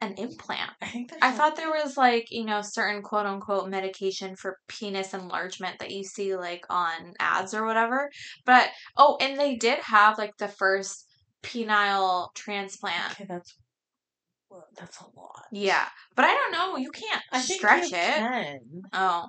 [0.00, 0.70] An implant.
[0.80, 5.14] I think I thought there was like you know certain quote unquote medication for penis
[5.14, 8.10] enlargement that you see like on ads or whatever.
[8.46, 11.06] But oh, and they did have like the first
[11.42, 13.12] penile transplant.
[13.12, 13.54] Okay, that's
[14.50, 15.44] well, that's a lot.
[15.52, 15.86] Yeah,
[16.16, 16.76] but I don't know.
[16.76, 17.92] You can't I think stretch it.
[17.92, 18.82] Can.
[18.92, 19.26] Oh,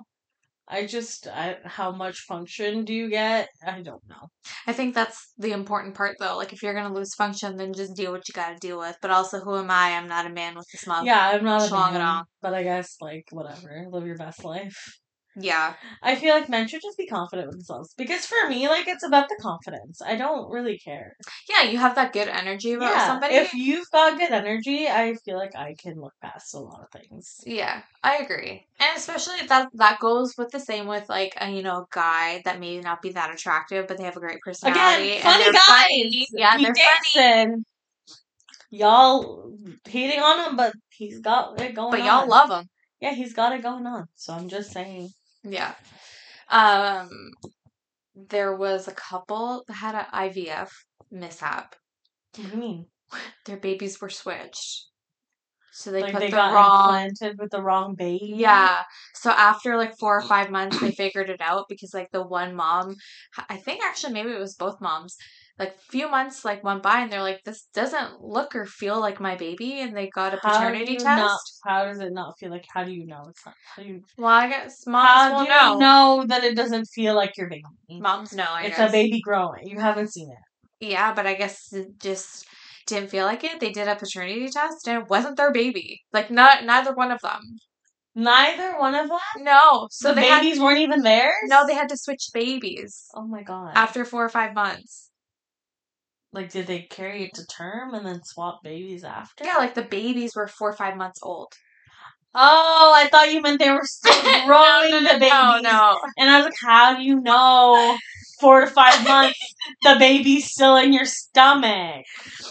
[0.68, 3.48] I just, I, how much function do you get?
[3.66, 4.28] I don't know.
[4.66, 6.36] I think that's the important part though.
[6.36, 8.96] Like if you're gonna lose function, then just deal what you gotta deal with.
[9.02, 9.92] But also, who am I?
[9.96, 11.04] I'm not a man with a small.
[11.04, 12.24] yeah, I'm not a schlong at man, all.
[12.40, 14.98] but I guess like whatever, live your best life.
[15.36, 15.74] Yeah.
[16.02, 19.04] I feel like men should just be confident with themselves because for me, like it's
[19.04, 20.02] about the confidence.
[20.04, 21.16] I don't really care.
[21.48, 23.34] Yeah, you have that good energy about yeah, somebody.
[23.36, 27.00] if you've got good energy, I feel like I can look past a lot of
[27.00, 27.40] things.
[27.46, 28.66] Yeah, I agree.
[28.78, 32.60] And especially that that goes with the same with like a you know guy that
[32.60, 35.12] may not be that attractive, but they have a great personality.
[35.12, 35.62] Again, funny guys.
[35.66, 36.26] funny.
[36.32, 36.68] Yeah, Pete
[37.14, 37.64] they're funny.
[38.70, 39.52] Y'all
[39.86, 42.06] hating on him, but he's got it going But on.
[42.06, 42.68] y'all love him.
[43.00, 44.06] Yeah, he's got it going on.
[44.14, 45.10] So I'm just saying.
[45.44, 45.74] Yeah.
[46.50, 47.08] Um,
[48.14, 50.68] there was a couple that had an IVF
[51.10, 51.74] mishap.
[52.36, 52.86] What do you mean?
[53.46, 54.86] Their babies were switched,
[55.72, 56.88] so they like put they the got wrong.
[56.88, 58.34] implanted with the wrong baby.
[58.36, 58.82] Yeah.
[59.14, 62.54] So after like four or five months, they figured it out because like the one
[62.54, 62.96] mom,
[63.48, 65.16] I think actually maybe it was both moms.
[65.58, 69.20] Like few months like went by and they're like, this doesn't look or feel like
[69.20, 71.04] my baby, and they got a paternity you test.
[71.06, 72.64] not- how does it not feel like?
[72.72, 73.54] How do you know it's not?
[73.76, 75.72] How do you, Well, I guess moms will do know.
[75.74, 77.62] you know that it doesn't feel like your baby?
[77.90, 78.46] Moms know.
[78.48, 78.88] I it's guess.
[78.88, 79.66] a baby growing.
[79.68, 80.88] You haven't seen it.
[80.90, 82.46] Yeah, but I guess it just
[82.86, 83.60] didn't feel like it.
[83.60, 86.00] They did a paternity test and it wasn't their baby.
[86.12, 87.40] Like not neither one of them.
[88.14, 89.18] Neither one of them.
[89.38, 89.86] No.
[89.90, 91.32] So the they had babies weren't even theirs.
[91.44, 93.72] no, they had to switch babies Oh my god.
[93.74, 95.10] after four or five months.
[96.32, 99.44] Like, did they carry it to term and then swap babies after?
[99.44, 101.52] Yeah, like the babies were four or five months old.
[102.34, 105.30] Oh, I thought you meant they were still growing no, no, the babies.
[105.30, 106.00] no, no.
[106.18, 107.96] And I was like, how do you know
[108.40, 109.38] four to five months
[109.82, 112.04] the baby's still in your stomach?
[112.42, 112.50] No,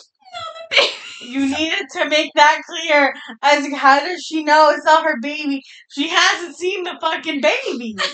[0.69, 0.87] the baby
[1.23, 3.13] you needed to make that clear.
[3.41, 5.61] I was like, how does she know it's not her baby?
[5.89, 7.95] She hasn't seen the fucking baby.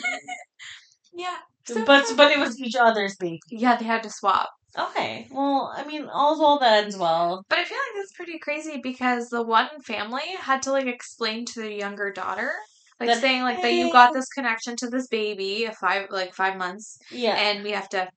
[1.13, 1.37] Yeah.
[1.85, 3.39] But but it was each other's baby.
[3.49, 4.49] yeah, they had to swap.
[4.77, 5.27] Okay.
[5.31, 7.43] Well, I mean, all's well that ends well.
[7.49, 11.45] But I feel like that's pretty crazy because the one family had to like explain
[11.45, 12.51] to their younger daughter,
[12.99, 16.33] like That, saying like that you got this connection to this baby, a five like
[16.33, 17.35] five months, Yeah.
[17.35, 18.09] and we have to,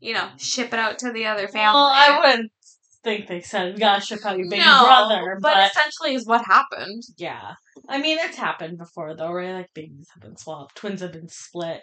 [0.00, 1.74] you know, ship it out to the other family.
[1.74, 2.52] Well, I wouldn't
[3.02, 6.26] think they said we gotta ship out your baby no, brother, but, but, essentially is
[6.26, 7.02] what happened.
[7.16, 7.54] yeah.
[7.88, 9.54] I mean, it's happened before though, right?
[9.54, 11.80] Like babies have been swapped, twins have been split.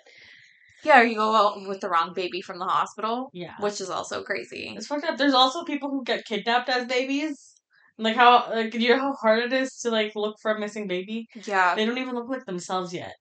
[0.84, 3.56] Yeah, or you go out with the wrong baby from the hospital, Yeah.
[3.60, 4.74] which is also crazy.
[4.76, 5.18] It's fucked up.
[5.18, 7.56] There's also people who get kidnapped as babies.
[7.98, 10.88] Like how like you know how hard it is to like look for a missing
[10.88, 11.26] baby?
[11.46, 13.14] Yeah, They don't even look like themselves yet.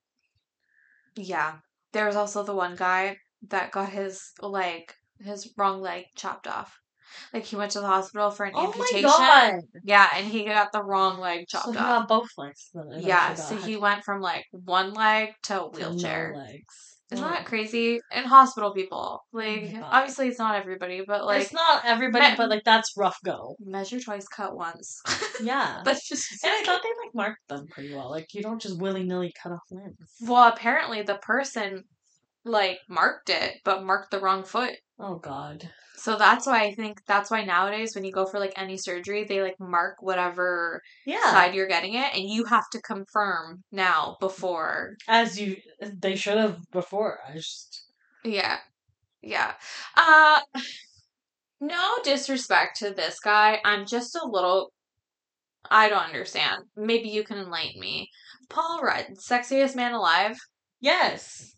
[1.15, 1.57] yeah.
[1.93, 3.17] There was also the one guy
[3.47, 6.77] that got his leg, his wrong leg chopped off.
[7.33, 9.03] Like he went to the hospital for an Oh amputation.
[9.03, 9.53] my god!
[9.83, 11.85] Yeah, and he got the wrong leg chopped So he off.
[11.85, 12.69] got both legs.
[12.73, 15.89] then, if I Yeah, so he went from like one leg to a To no
[15.89, 16.33] wheelchair.
[16.35, 16.96] legs.
[17.11, 17.99] Isn't that crazy?
[18.11, 19.21] And hospital people.
[19.31, 19.83] Like, God.
[19.83, 23.55] obviously it's not everybody, but like, it's not everybody, me- but like that's rough go.
[23.59, 25.01] measure twice, cut once.
[25.39, 25.81] Yeah.
[25.85, 26.43] That's just.
[26.43, 28.09] and I thought they like marked them pretty well.
[28.09, 29.95] Like you don't just willy nilly cut off limbs.
[30.21, 31.83] Well, apparently the person
[32.47, 34.75] like marked it, but marked the wrong foot.
[34.99, 35.69] Oh god.
[35.95, 39.23] So that's why I think that's why nowadays when you go for like any surgery,
[39.23, 41.31] they like mark whatever Yeah.
[41.31, 44.95] side you're getting it, and you have to confirm now before.
[45.07, 47.19] As you they should have before.
[47.27, 47.83] I just
[48.23, 48.57] Yeah,
[49.21, 49.53] yeah.
[49.95, 50.39] Uh,
[51.59, 53.59] no disrespect to this guy.
[53.65, 54.71] I'm just a little.
[55.69, 56.63] I don't understand.
[56.75, 58.07] Maybe you can enlighten me.
[58.49, 60.37] Paul Rudd, sexiest man alive.
[60.79, 61.53] Yes.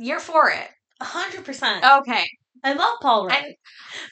[0.00, 0.68] You're for it.
[1.00, 1.84] A hundred percent.
[1.84, 2.24] Okay.
[2.62, 3.36] I love Paul Rudd.
[3.42, 3.54] And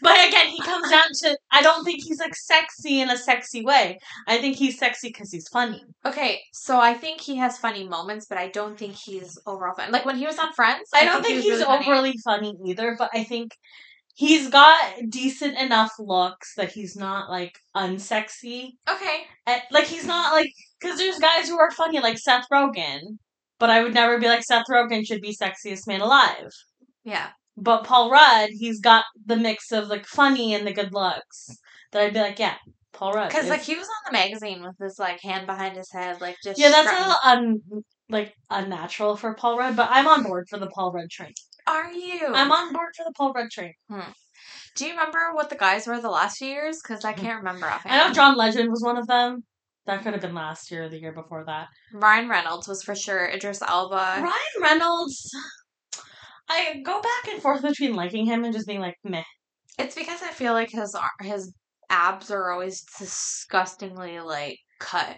[0.00, 3.62] But again, he comes down to I don't think he's like sexy in a sexy
[3.62, 3.98] way.
[4.26, 5.82] I think he's sexy because he's funny.
[6.06, 9.92] Okay, so I think he has funny moments, but I don't think he's overall funny.
[9.92, 11.86] Like when he was on Friends, I don't think, he he's really funny.
[11.86, 13.52] overly funny either, but I think
[14.14, 18.70] he's got decent enough looks that he's not like unsexy.
[18.90, 23.18] Okay, And, like he's not like because there's guys who are funny like Seth Rogen,
[23.58, 26.50] but I would never be like Seth Rogen should be sexiest man alive.
[27.04, 31.48] yeah, But Paul Rudd, he's got the mix of like funny and the good looks.
[31.92, 32.56] That I'd be like, yeah,
[32.92, 33.28] Paul Rudd.
[33.28, 36.36] Because like he was on the magazine with his like hand behind his head, like
[36.42, 40.46] just yeah, that's a little un like unnatural for Paul Rudd, but I'm on board
[40.48, 41.32] for the Paul Rudd train.
[41.66, 42.26] Are you?
[42.26, 43.74] I'm on board for the Paul Rudd train.
[43.90, 44.10] Hmm.
[44.74, 46.80] Do you remember what the guys were the last few years?
[46.82, 47.20] Because I hmm.
[47.20, 47.94] can't remember offhand.
[47.94, 49.44] I know John Legend was one of them.
[49.88, 51.68] That could have been last year or the year before that.
[51.94, 53.24] Ryan Reynolds was for sure.
[53.24, 54.20] Idris Elba.
[54.22, 55.34] Ryan Reynolds.
[56.46, 59.22] I go back and forth between liking him and just being like, meh.
[59.78, 61.54] It's because I feel like his his
[61.88, 65.16] abs are always disgustingly like cut.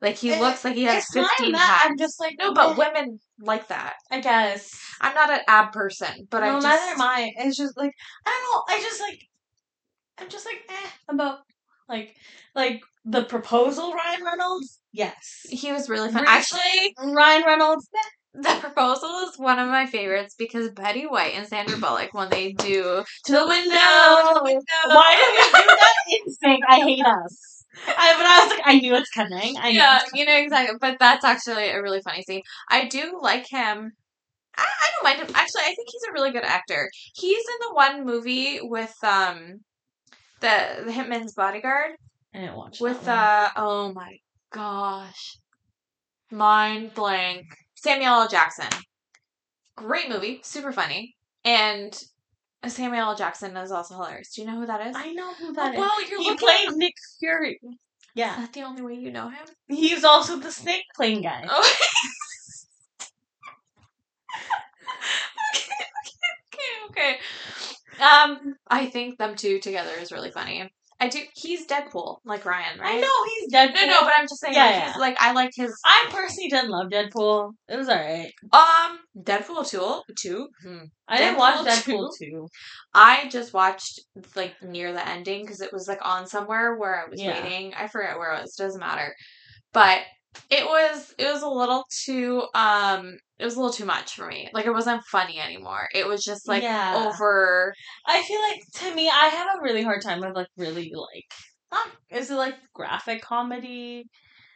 [0.00, 1.84] Like he It- looks like he has fifteen that.
[1.88, 3.94] I'm just like, no, but women like that.
[4.12, 4.70] I guess.
[5.00, 7.32] I'm not an ab person, but I just, neither am I.
[7.38, 7.90] It's just like
[8.24, 8.76] I don't know.
[8.76, 9.18] I just like
[10.18, 11.38] I'm just like eh about
[11.88, 12.14] like
[12.54, 14.78] like the proposal Ryan Reynolds.
[14.92, 15.40] Yes.
[15.48, 16.22] he was really fun.
[16.22, 16.34] Really?
[16.36, 17.88] Actually, Ryan Reynolds.
[18.34, 22.52] the proposal is one of my favorites because Betty White and Sandra Bullock when they
[22.52, 24.34] do To the window.
[24.34, 24.62] the window.
[24.86, 26.64] Why do we do that in sync?
[26.68, 27.64] I hate us.
[27.86, 29.56] I, but I was like, I knew it's coming.
[29.58, 30.10] I yeah, coming.
[30.14, 30.76] you know exactly.
[30.80, 32.42] But that's actually a really funny scene.
[32.70, 33.92] I do like him.
[34.56, 35.34] I, I don't mind him.
[35.34, 36.90] Actually, I think he's a really good actor.
[37.14, 39.60] He's in the one movie with um
[40.40, 41.92] the the Hitman's Bodyguard
[42.34, 44.16] I didn't watch with that uh oh my
[44.52, 45.36] gosh,
[46.30, 47.46] mind blank.
[47.74, 48.28] Samuel L.
[48.28, 48.68] Jackson.
[49.76, 52.00] Great movie, super funny, and
[52.66, 53.16] Samuel L.
[53.16, 54.32] Jackson is also hilarious.
[54.34, 54.94] Do you know who that is?
[54.96, 55.80] I know who that is.
[55.80, 57.58] well, you're he looking played Nick Fury.
[57.62, 57.76] Is
[58.14, 59.44] Yeah, that the only way you know him?
[59.68, 61.44] he's also the snake plane guy.
[61.48, 61.74] Oh.
[65.54, 65.64] okay,
[66.06, 68.04] okay, okay, okay.
[68.04, 70.70] Um, I think them two together is really funny.
[71.02, 71.18] I do.
[71.34, 72.94] He's Deadpool, like Ryan, right?
[72.96, 73.74] I know he's Deadpool.
[73.74, 74.54] No, no, but I'm just saying.
[74.54, 74.86] Yeah, like, yeah.
[74.92, 77.50] He's like I like his I personally didn't love Deadpool.
[77.68, 78.32] It was alright.
[78.52, 80.00] um Deadpool two.
[80.18, 80.48] Two.
[80.64, 80.84] Hmm.
[81.08, 82.48] I didn't watch Deadpool Deadpool 2.
[82.94, 84.00] I just watched
[84.36, 87.42] like near the ending because it was like on somewhere where I was Yeah.
[87.42, 87.74] waiting.
[87.74, 88.54] I forget where it was.
[88.54, 89.12] Doesn't matter.
[89.72, 90.02] But
[90.50, 94.26] it was it was a little too um it was a little too much for
[94.26, 94.48] me.
[94.52, 95.88] Like it wasn't funny anymore.
[95.94, 96.94] It was just like Yeah.
[96.94, 97.74] over.
[98.06, 101.24] I feel like to me, I have a really hard time with like really like
[101.72, 104.04] not is it like graphic comedy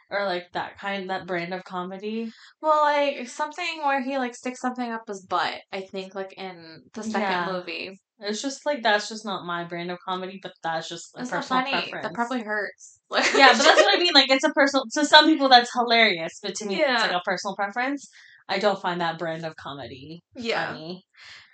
[0.09, 2.31] or like that kind that brand of comedy.
[2.61, 5.61] Well, like something where he like sticks something up his butt.
[5.71, 7.51] I think like in the second Yeah.
[7.51, 7.99] movie.
[8.19, 11.31] It's just like that's just not my brand of comedy, but that's just a It's
[11.31, 11.71] not personal funny.
[11.71, 12.03] preference.
[12.07, 12.96] That probably hurts.
[13.35, 14.13] yeah, but that's what I mean.
[14.13, 14.85] Like it's a personal.
[14.93, 16.95] To some people, that's hilarious, but to me, Yeah.
[16.95, 18.09] it's like a personal preference.
[18.49, 20.67] I don't find that brand of comedy yeah.
[20.67, 21.03] funny.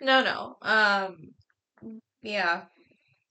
[0.01, 0.55] No, no.
[0.61, 1.15] Um.
[2.21, 2.63] Yeah,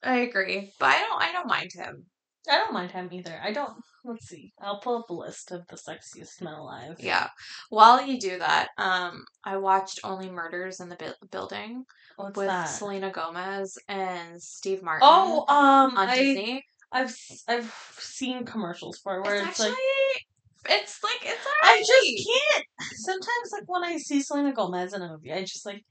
[0.02, 1.22] I agree, but I don't.
[1.22, 2.06] I don't mind him.
[2.50, 3.40] I don't mind him either.
[3.42, 3.72] I don't.
[4.04, 4.52] Let's see.
[4.60, 6.96] I'll pull up a list of the sexiest men alive.
[6.98, 7.28] Yeah.
[7.70, 11.84] While you do that, um, I watched Only Murders in the Bu- Building
[12.16, 12.64] What's with that?
[12.64, 15.06] Selena Gomez and Steve Martin.
[15.08, 16.64] Oh, um, on I Disney.
[16.92, 17.16] I've
[17.48, 22.28] I've seen commercials for it where It's it's, actually, like it's like it's I just
[22.28, 22.64] can't.
[22.96, 25.82] Sometimes, like when I see Selena Gomez in a movie, I just like.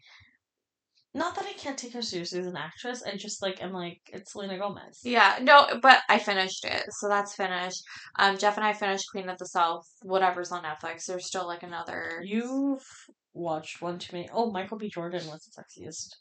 [1.13, 3.03] Not that I can't take her seriously as an actress.
[3.05, 5.01] I just like I'm like it's Selena Gomez.
[5.03, 7.83] Yeah, no, but I finished it, so that's finished.
[8.17, 11.05] Um, Jeff and I finished Queen of the South, whatever's on Netflix.
[11.05, 12.21] There's still like another.
[12.23, 12.85] You've
[13.33, 14.29] watched one too many.
[14.31, 14.89] Oh, Michael B.
[14.89, 16.15] Jordan was the sexiest.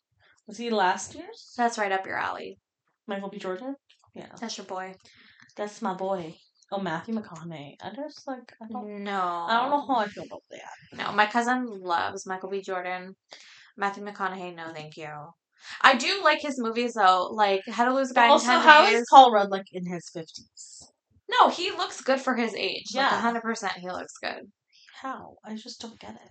[0.49, 1.55] Was he last year's?
[1.57, 2.59] That's right up your alley.
[3.07, 3.39] Michael B.
[3.39, 3.77] Jordan?
[4.15, 4.27] Yeah.
[4.41, 4.95] That's your boy.
[5.57, 6.37] That's my boy.
[6.73, 7.77] Oh, Matthew McConaughey.
[7.83, 10.97] I just like I don't No, I don't know how I feel about that.
[10.99, 12.63] No, my cousin loves Michael B.
[12.63, 13.17] Jordan.
[13.77, 15.09] Matthew McConaughey, no, thank you.
[15.83, 18.63] I do like his movies though, like How to Lose a Guy also, in Ten
[18.63, 19.01] how Days.
[19.01, 20.91] is Paul Rudd like in his fifties?
[21.31, 22.87] No, he looks good for his age.
[22.93, 23.09] Yeah.
[23.21, 24.51] hundred percent, he looks good.
[25.03, 25.37] How?
[25.45, 26.31] I just don't get it.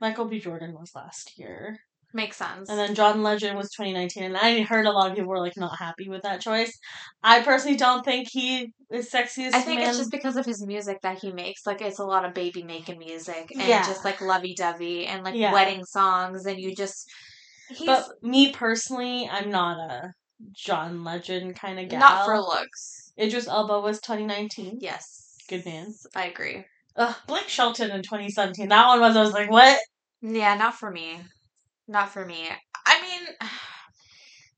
[0.00, 0.38] Michael B.
[0.38, 1.78] Jordan was last year.
[2.14, 2.70] Makes sense.
[2.70, 5.56] And then John Legend was 2019, and I heard a lot of people were like
[5.58, 6.72] not happy with that choice.
[7.22, 9.52] I personally don't think he is sexiest.
[9.54, 9.90] I think man.
[9.90, 11.66] it's just because of his music that he makes.
[11.66, 13.86] Like it's a lot of baby making music and Yeah.
[13.86, 15.52] just like lovey dovey and like Yeah.
[15.52, 17.04] wedding songs, and you just
[17.68, 20.12] he's But me personally, I'm not a
[20.52, 22.00] John Legend kind of gal.
[22.00, 23.12] not for looks.
[23.20, 24.78] Idris Elba was 2019.
[24.80, 25.92] Yes, Good man.
[26.14, 26.64] I agree.
[26.96, 28.68] Ugh, Blake Shelton in 2017.
[28.68, 29.78] That one was I was like, what?
[30.22, 31.20] Yeah, not for me.
[31.88, 32.46] Not for me.
[32.86, 33.26] I mean,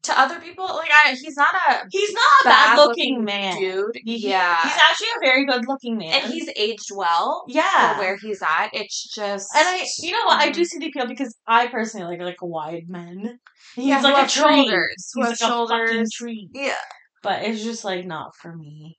[0.02, 3.58] to other people, like I, he's not a He's not a bad looking man.
[3.58, 3.98] dude.
[4.04, 6.22] Yeah, He's actually a very good looking man.
[6.22, 7.94] and he's aged well yeah.
[7.94, 8.70] for where he's at.
[8.72, 10.40] It's just, and I, you know what?
[10.40, 10.64] I do hmm.
[10.64, 13.38] see the appeal because I personally like like wide men.
[13.76, 16.48] He's Yeah, like a shoulders, He's like a fucking tree.
[16.52, 16.74] Yeah,
[17.22, 18.98] But it's just like not for me.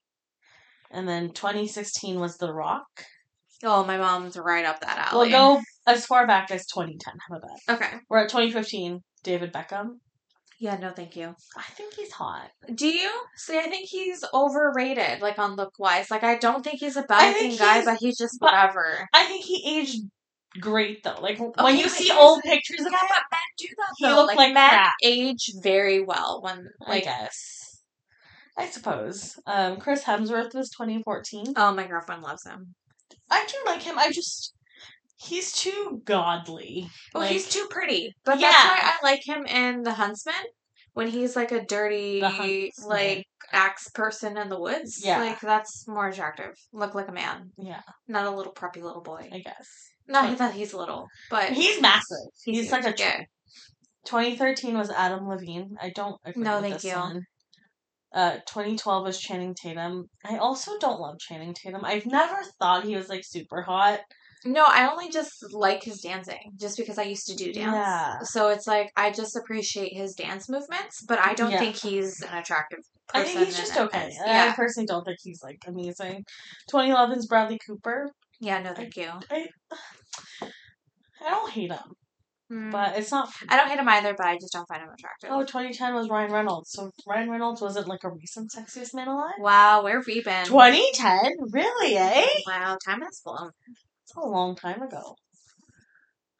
[0.89, 3.05] And then 2016 was The Rock.
[3.63, 5.29] Oh, my mom's right up that alley.
[5.29, 7.13] We'll go as far back as 2010.
[7.29, 7.73] How about that?
[7.75, 7.97] Okay.
[8.09, 9.01] We're at 2015.
[9.23, 9.97] David Beckham.
[10.59, 11.33] Yeah, no, thank you.
[11.57, 12.49] I think he's hot.
[12.75, 13.11] Do you?
[13.35, 16.11] See, I think he's overrated, like on look wise.
[16.11, 19.07] Like, I don't think he's a bad looking guy, but he's just but- whatever.
[19.13, 20.01] I think he aged
[20.59, 21.19] great though.
[21.19, 24.15] Like when you see old pictures of Yeah, him, but men do that He though.
[24.15, 24.93] looked like, like men crap.
[25.03, 27.03] age very well when I like.
[27.05, 27.81] guess.
[28.57, 29.39] I suppose.
[29.47, 31.53] Um, Chris Hemsworth was 2014.
[31.55, 32.75] Oh, my girlfriend loves him.
[33.31, 33.97] I do like him.
[33.97, 34.53] I just
[35.21, 36.89] he's too godly.
[37.13, 38.51] Well, Like, he's too pretty, but Yeah.
[38.51, 40.33] that's why I like him in The Huntsman
[40.93, 42.21] when he's like a dirty,
[42.85, 45.01] like axe person in the woods.
[45.05, 45.19] Yeah.
[45.19, 46.53] like that's more attractive.
[46.73, 49.29] Look like a man, yeah, not a little preppy little boy.
[49.31, 49.67] I guess.
[50.07, 52.17] Not that he's little, but He's massive.
[52.43, 52.71] He's, huge.
[52.71, 52.93] like a.
[52.97, 53.21] yeah.
[54.05, 55.77] 2013 was Adam Levine.
[55.81, 56.95] I don't agree No, with thank you.
[56.99, 57.21] one.
[58.13, 60.09] Uh, 2012 was Channing Tatum.
[60.25, 61.85] I also don't love Channing Tatum.
[61.85, 63.99] I've never thought he was like super hot.
[64.43, 67.73] No, I only just like his dancing, just because I used to do dance.
[67.75, 68.19] Yeah.
[68.23, 71.59] So it's like I just appreciate his dance movements, but I don't Yeah.
[71.59, 72.79] think he's an attractive
[73.13, 74.09] I think he's just okay.
[74.25, 76.23] I Yeah, personally don't think he's like amazing.
[76.73, 78.09] 2011's Bradley Cooper.
[78.39, 78.59] yeah.
[78.61, 79.09] No, thank you.
[79.29, 79.47] I,
[80.41, 81.93] I don't hate him,
[82.51, 82.71] Mm.
[82.71, 83.29] but it's not.
[83.47, 85.29] I don't hate him either, but I just don't find him attractive.
[85.31, 86.71] Oh, 2010 was Ryan Reynolds.
[86.71, 89.35] So Ryan Reynolds wasn't like a recent sexiest man alive.
[89.39, 90.45] Wow, where have we been?
[90.45, 91.95] 2010, really?
[91.97, 92.27] Eh?
[92.47, 93.51] Wow, time has flown.
[94.11, 95.15] It's a long time ago.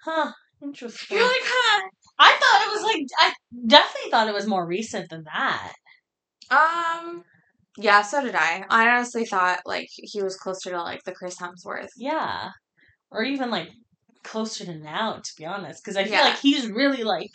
[0.04, 0.32] Huh.
[0.62, 1.18] Interesting.
[1.18, 1.88] You're like, huh?
[2.20, 3.34] I thought it was like I
[3.68, 5.74] definitely thought it was more recent than that.
[6.52, 7.24] Um,
[7.78, 8.66] yeah, so did I.
[8.70, 11.88] I honestly thought like he was closer to like the Chris Hemsworth.
[11.98, 12.50] Yeah,
[13.10, 13.70] or even like
[14.24, 16.22] closer to now, to be honest, because I feel Yeah.
[16.24, 17.32] like he's really like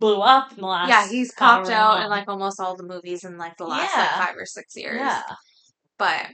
[0.00, 0.88] blew up in the last.
[0.88, 2.04] yeah, he's popped out long.
[2.04, 4.00] in like almost all the movies in like the last Yeah.
[4.02, 4.96] like five or six years.
[4.98, 5.22] Yeah,
[5.98, 6.26] But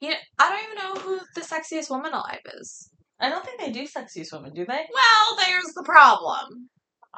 [0.00, 2.90] you know, I don't even know who the sexiest woman alive is.
[3.20, 4.86] I don't think they do sexiest women, do they?
[4.92, 6.68] Well, there's the problem.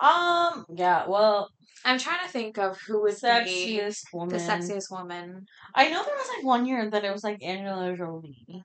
[0.01, 0.65] Um.
[0.75, 1.07] Yeah.
[1.07, 1.51] Well,
[1.85, 4.37] I'm trying to think of who was the sexiest woman.
[4.37, 5.45] the sexiest woman.
[5.75, 8.65] I know there was like one year that it was like Angela Jolie.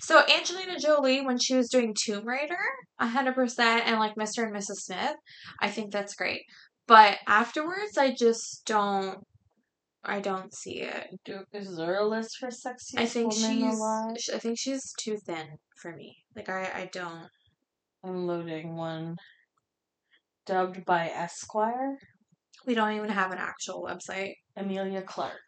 [0.00, 2.58] So Angelina Jolie, when she was doing Tomb Raider,
[2.98, 4.44] hundred percent, and like Mr.
[4.44, 4.76] and Mrs.
[4.76, 5.16] Smith,
[5.60, 6.42] I think that's great.
[6.86, 9.18] But afterwards, I just don't.
[10.04, 11.08] I don't see it.
[11.24, 13.74] Do, is there a list for sexiest I think woman she's.
[13.80, 14.16] alive?
[14.34, 15.46] I think she's too thin
[15.80, 16.16] for me.
[16.34, 17.28] Like I, I don't.
[18.04, 19.16] I'm loading one.
[20.44, 21.96] Dubbed by Esquire,
[22.66, 24.32] We don't even have an actual website.
[24.56, 25.38] Emilia Clarke.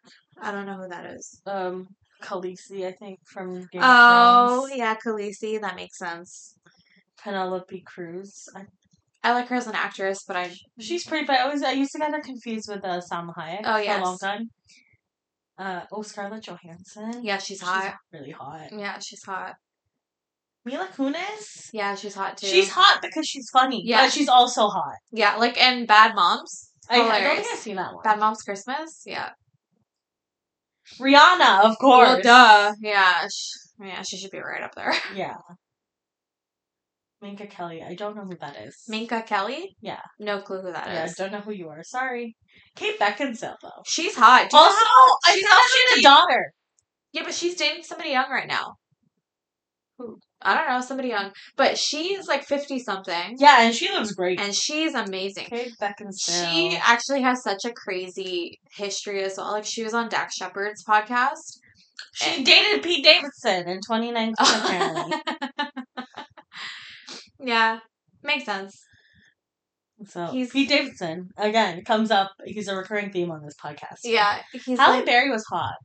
[0.41, 1.41] I don't know who that is.
[1.45, 1.87] Um,
[2.23, 4.77] Khaleesi, I think, from Game Oh of Thrones.
[4.77, 5.59] yeah, Khaleesi.
[5.59, 6.55] That makes sense.
[7.21, 8.47] Penelope Cruz.
[8.55, 8.61] I,
[9.25, 10.51] I like her as an actress, but I.
[10.79, 13.61] she's pretty, but I always I used to get her confused with uh, Salma Hayek
[13.63, 14.49] Oh, for a long time.
[15.57, 17.23] Uh, oh, Scarlett Johansson.
[17.23, 17.95] Yeah, she's hot.
[18.13, 18.67] really hot.
[18.71, 19.55] Yeah, she's hot.
[20.65, 21.69] Mila Kunis.
[21.73, 22.47] Yeah, she's hot too.
[22.47, 23.81] She's hot because she's funny.
[23.85, 24.03] Yeah.
[24.05, 24.97] but she's also hot.
[25.11, 26.71] Yeah, like in Bad Moms.
[26.89, 28.03] I, I don't think I've seen that one.
[28.03, 29.01] Bad Moms Christmas.
[29.05, 29.29] Yeah.
[30.99, 32.09] Rihanna, of course.
[32.09, 32.73] Well, duh.
[32.79, 33.27] Yeah.
[33.27, 33.51] Sh-
[33.83, 34.93] yeah, she should be right up there.
[35.15, 35.37] Yeah.
[37.21, 37.81] Minka Kelly.
[37.81, 38.83] I don't know who that is.
[38.87, 39.75] Minka Kelly.
[39.81, 40.01] Yeah.
[40.19, 41.15] No clue who that Yeah, is.
[41.15, 41.83] don't know who you are.
[41.83, 42.35] Sorry.
[42.75, 43.81] Kate Beckinsale, though.
[43.87, 44.49] She's hot.
[44.49, 46.53] Do you Also, know- I she's found also she had a dating- daughter.
[47.13, 48.73] Yeah, but she's dating somebody young right now.
[49.97, 50.19] Who?
[50.41, 51.31] I don't know, somebody young.
[51.55, 54.39] But she's like fifty something, Yeah, and she looks great.
[54.39, 55.45] and she's amazing.
[55.45, 56.51] Kate Beckinsale.
[56.51, 59.53] She actually has such a crazy history as well.
[59.53, 61.59] Like she was on Dax Shepard's podcast.
[62.13, 65.17] She dated Pete Davidson in 2019, apparently.
[67.45, 67.79] yeah,
[68.23, 68.77] makes sense.
[70.07, 72.31] So He's- Pete Davidson again comes up.
[72.45, 73.99] He's a recurring theme on this podcast.
[74.03, 75.75] Yeah, he's Halle like, Berry was hot.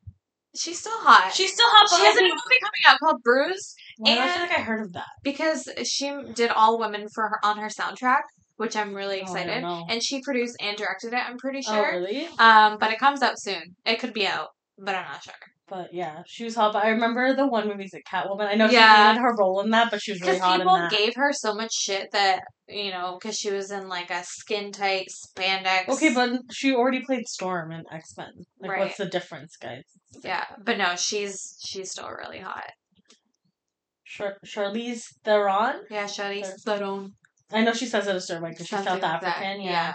[0.56, 1.32] she's still hot.
[1.32, 4.20] She's still hot, but she has a new movie coming out called Bruise Why do
[4.20, 5.06] I and- feel like I heard of that.
[5.22, 8.22] because she did all women for her on her soundtrack,
[8.56, 9.62] which I'm really Oh, excited.
[9.62, 9.84] know.
[9.88, 11.20] and she produced and directed it.
[11.24, 11.74] I'm pretty sure.
[11.78, 12.00] Oh, sure.
[12.00, 12.26] really?
[12.40, 13.76] Um, but it comes out soon.
[13.86, 15.34] It could be out, but I'm not sure.
[15.70, 16.72] But yeah, she was hot.
[16.72, 18.48] But I remember the one movie's at Catwoman.
[18.48, 18.96] I know Yeah.
[19.04, 20.90] she hated her role in that, but she was really Because hot in people that.
[20.90, 24.72] gave her so much shit that you know, because she was in like a skin
[24.72, 25.88] tight spandex.
[25.88, 28.32] Okay, but she already played Storm in X Men.
[28.60, 28.80] Like, Right.
[28.80, 29.84] what's the difference, guys?
[30.24, 32.70] yeah, but no, she's she's still really hot.
[34.04, 35.82] Char- Charlize Theron.
[35.90, 36.60] Yeah, Charlize.
[36.64, 37.12] Theron.
[37.52, 39.60] I know she says it a certain way because she's South like that, African.
[39.62, 39.70] Yeah.
[39.70, 39.92] yeah.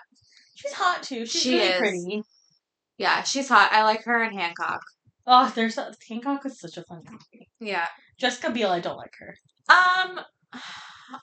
[0.55, 1.25] she's hot too.
[1.25, 1.77] She's She really is.
[1.79, 2.21] pretty.
[2.97, 3.71] Yeah, she's hot.
[3.73, 4.79] I like her in Hancock.
[5.27, 7.49] Oh, there's a, Hancock was such a fun movie.
[7.59, 7.87] Yeah.
[8.19, 9.35] Jessica Biel, I don't like her.
[9.69, 10.19] Um,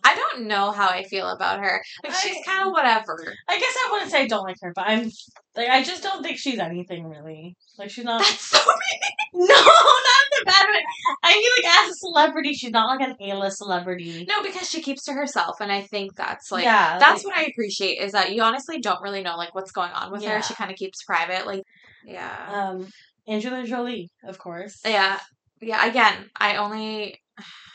[0.04, 1.82] I don't know how I feel about her.
[2.04, 3.16] Like she's kind of whatever.
[3.48, 5.10] I guess I wouldn't say I don't like her, but I'm
[5.56, 7.56] like I just don't think she's anything really.
[7.78, 8.20] Like she's not.
[8.20, 9.00] That's so mean.
[9.48, 10.82] no, not in a bad way.
[11.24, 14.24] I mean, like as a celebrity, she's not like an A-list celebrity.
[14.28, 17.44] No, because she keeps to herself, and I think that's like yeah, that's like- what
[17.44, 20.36] I appreciate is that you honestly don't really know like what's going on with Yeah.
[20.36, 20.42] her.
[20.42, 21.62] She kind of keeps private, like
[22.04, 22.88] yeah, Um,
[23.28, 24.80] Angelina Jolie, of course.
[24.84, 25.18] yeah,
[25.60, 25.86] yeah.
[25.86, 27.20] Again, I only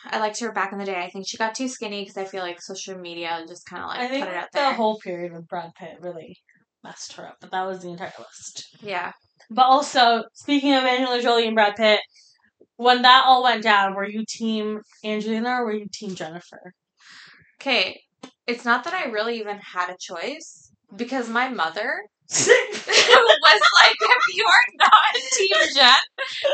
[0.09, 1.01] I liked her back in the day.
[1.01, 3.89] I think she got too skinny because I feel like social media just kind of
[3.89, 4.63] like I think put it out there.
[4.63, 4.73] the there.
[4.73, 6.37] whole period with Brad Pitt really
[6.83, 8.67] messed her up, but that was the entire list.
[8.81, 9.11] yeah,
[9.49, 11.99] But also, speaking of Angelina Jolie and Brad Pitt,
[12.75, 16.73] when that all went down, were you team Angelina or were you team Jennifer?
[17.59, 18.01] okay.
[18.45, 24.35] It's not that I really even had a choice because my mother was like, if
[24.35, 25.93] you are not Team Jen,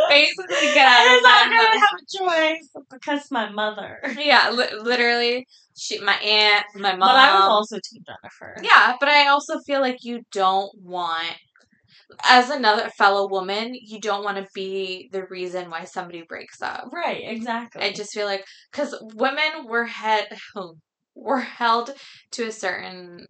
[0.09, 3.99] basically get out I'm of not my gonna have a choice because my mother.
[4.17, 5.45] Yeah, li- literally,
[5.75, 6.99] she, my aunt, my mom.
[6.99, 8.55] But I was also team Jennifer.
[8.63, 11.35] yeah, but I also feel like you don't want,
[12.23, 16.89] as another fellow woman, you don't want to be the reason why somebody breaks up.
[16.93, 17.81] Right, exactly.
[17.83, 20.27] I just feel like because women were head
[21.15, 21.91] were held
[22.31, 23.25] to a certain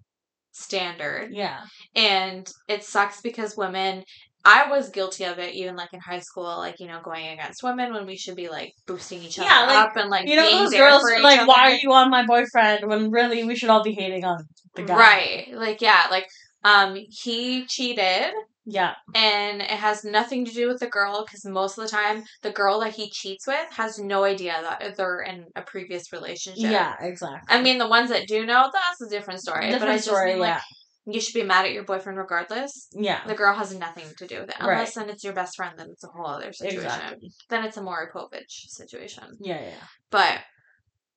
[0.53, 1.61] standard, yeah,
[1.95, 4.03] and it sucks because women.
[4.45, 7.63] I was guilty of it, even like in high school, like you know, going against
[7.63, 10.35] women when we should be like boosting each other Yeah, like, up and like you
[10.35, 11.47] know those girls like, other.
[11.47, 12.85] why are you on my boyfriend?
[12.85, 14.43] When really we should all be hating on
[14.75, 14.97] the guy.
[14.97, 15.47] Right.
[15.53, 16.27] Like, yeah, like,
[16.65, 18.33] um, he cheated
[18.65, 18.93] Yeah.
[19.13, 22.51] and it has nothing to do with the girl because most of the time the
[22.51, 26.71] girl that he cheats with has no idea that they're in a previous relationship.
[26.71, 26.95] Yeah.
[26.99, 27.39] Exactly.
[27.49, 29.67] I mean, the ones that do know, that's a different story.
[29.67, 30.31] but I different just story.
[30.31, 30.61] mean, like,
[31.05, 31.13] yeah.
[31.13, 32.87] you should be mad at your boyfriend regardless.
[32.93, 33.25] Yeah.
[33.27, 34.55] The girl has nothing to do with it.
[34.61, 34.73] Right.
[34.73, 36.83] Unless then it's your best friend, then it's a whole other situation.
[36.83, 37.31] Exactly.
[37.49, 39.25] Then it's a Maury Povich situation.
[39.41, 39.59] Yeah.
[39.59, 39.67] Yeah.
[39.67, 39.87] yeah.
[40.09, 40.39] But,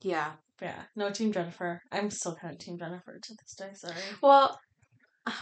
[0.01, 0.33] yeah.
[0.61, 0.83] Yeah.
[0.95, 1.83] No, Team Jennifer.
[1.93, 3.71] I'm still kind of Team Jennifer to this day.
[3.75, 3.95] Sorry.
[4.23, 4.59] Well,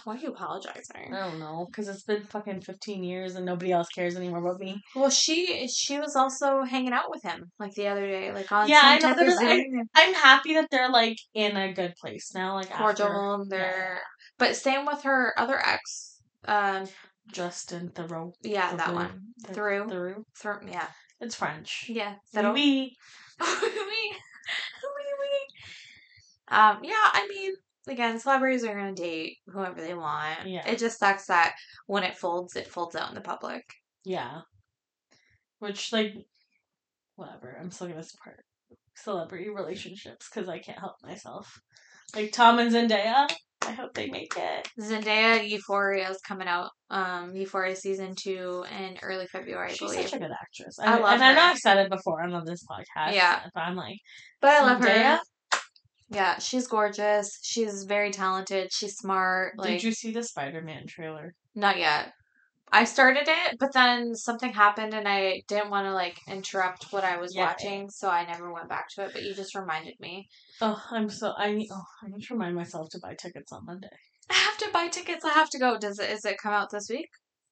[0.05, 1.12] why are you apologizing?
[1.14, 4.61] I don't know, because it's been fucking 15 years and nobody else cares anymore about
[4.61, 4.80] me.
[4.95, 8.68] Well, she she was also hanging out with him like the other day, like on
[8.68, 12.32] Yeah, some I know of I'm, I'm happy that they're like in a good place
[12.35, 12.55] now.
[12.55, 13.07] Like cordial.
[13.09, 14.01] after- and they're
[14.39, 16.20] but same with her other ex.
[16.47, 16.87] Um,
[17.30, 18.32] Justin Theroux.
[18.43, 20.24] yeah, that one Th- through Theroux.
[20.39, 20.61] through.
[20.70, 20.89] Yeah,
[21.20, 21.87] It's French.
[21.89, 22.14] yeah.
[22.35, 22.97] We we
[23.41, 25.37] we.
[26.49, 26.93] Um, yeah.
[27.12, 27.53] I mean,
[27.89, 30.47] again, celebrities are gonna date whoever they want.
[30.47, 30.66] Yeah.
[30.68, 31.55] It just sucks that
[31.87, 33.64] when it folds, it folds out in the public.
[34.05, 34.41] Yeah.
[35.59, 36.14] Which like,
[37.16, 37.57] whatever.
[37.61, 38.45] I'm still gonna support
[38.97, 41.61] celebrity relationships because I can't help myself.
[42.14, 43.28] Like Tom and Zendaya.
[43.66, 44.68] I hope they make it.
[44.78, 46.70] Zendaya Euphoria is coming out.
[46.91, 50.78] Um, Euphoria season two in early February, I She's such a good actress.
[50.78, 51.14] I love her.
[51.14, 53.14] and I know I've said it before on this podcast.
[53.14, 53.41] Yeah.
[53.55, 53.97] But I'm like,
[54.43, 55.16] But I love Zendaya?
[55.16, 55.20] her.
[56.14, 57.38] Yeah, she's gorgeous.
[57.42, 58.72] She's very talented.
[58.72, 59.54] She's smart.
[59.58, 61.34] Like did you see the Spider Man trailer?
[61.54, 62.12] not yet.
[62.72, 67.04] I started it, but then something happened and I didn't want to like interrupt what
[67.04, 67.44] I was Yeah.
[67.46, 70.26] watching, so I never went back to it, but you just reminded me.
[70.60, 71.68] Oh, I'm so I need.
[71.70, 73.86] Oh, I need to remind myself to buy tickets on Monday.
[74.30, 75.24] I have to buy tickets.
[75.24, 75.78] I have to go.
[75.78, 77.08] Does it is it come out this week?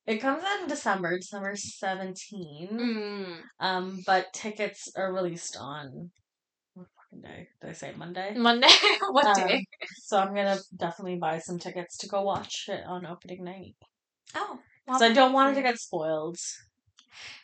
[0.07, 2.69] It comes out in December, December 17.
[2.73, 3.37] Mm.
[3.61, 6.11] Um, but tickets are released on
[7.23, 7.49] what day?
[7.61, 8.35] Did I say Monday?
[8.37, 8.69] Monday?
[9.11, 9.67] what Um, day?
[9.97, 13.77] So I'm gonna definitely buy some tickets to go watch it on opening night.
[14.35, 14.59] Oh.
[14.87, 16.37] Because I don't want it to get spoiled.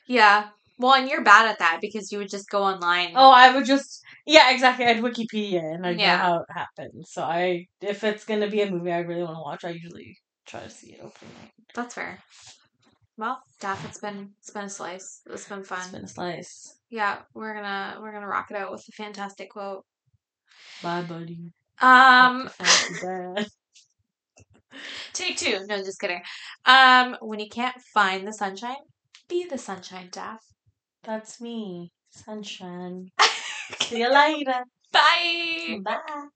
[0.07, 0.49] Yeah.
[0.79, 3.13] Well, and you're bad at that because you would just go online.
[3.15, 4.85] Oh, I would just yeah, exactly.
[4.87, 6.17] I'd Wikipedia and I'd Yeah.
[6.17, 7.05] know how it happened.
[7.07, 10.17] So I, if it's gonna be a movie I really want to watch, I usually
[10.47, 11.53] try to see it opening night.
[11.75, 12.19] That's fair.
[13.19, 15.23] Well, Daff, it's been it's been a slice.
[15.29, 15.81] It's been fun.
[15.81, 16.79] It's been a slice.
[16.89, 19.85] Yeah, we're gonna we're gonna rock it out with a fantastic quote.
[20.85, 21.51] Bye, buddy.
[21.81, 22.49] Um,
[25.13, 25.67] take two.
[25.69, 26.23] No, just kidding.
[26.65, 28.77] Um, when you can't find the sunshine,
[29.29, 30.45] be the sunshine, Daff.
[31.03, 33.11] That's me, sunshine.
[33.81, 34.63] See you later.
[34.93, 35.81] Bye.
[35.83, 36.29] Bye.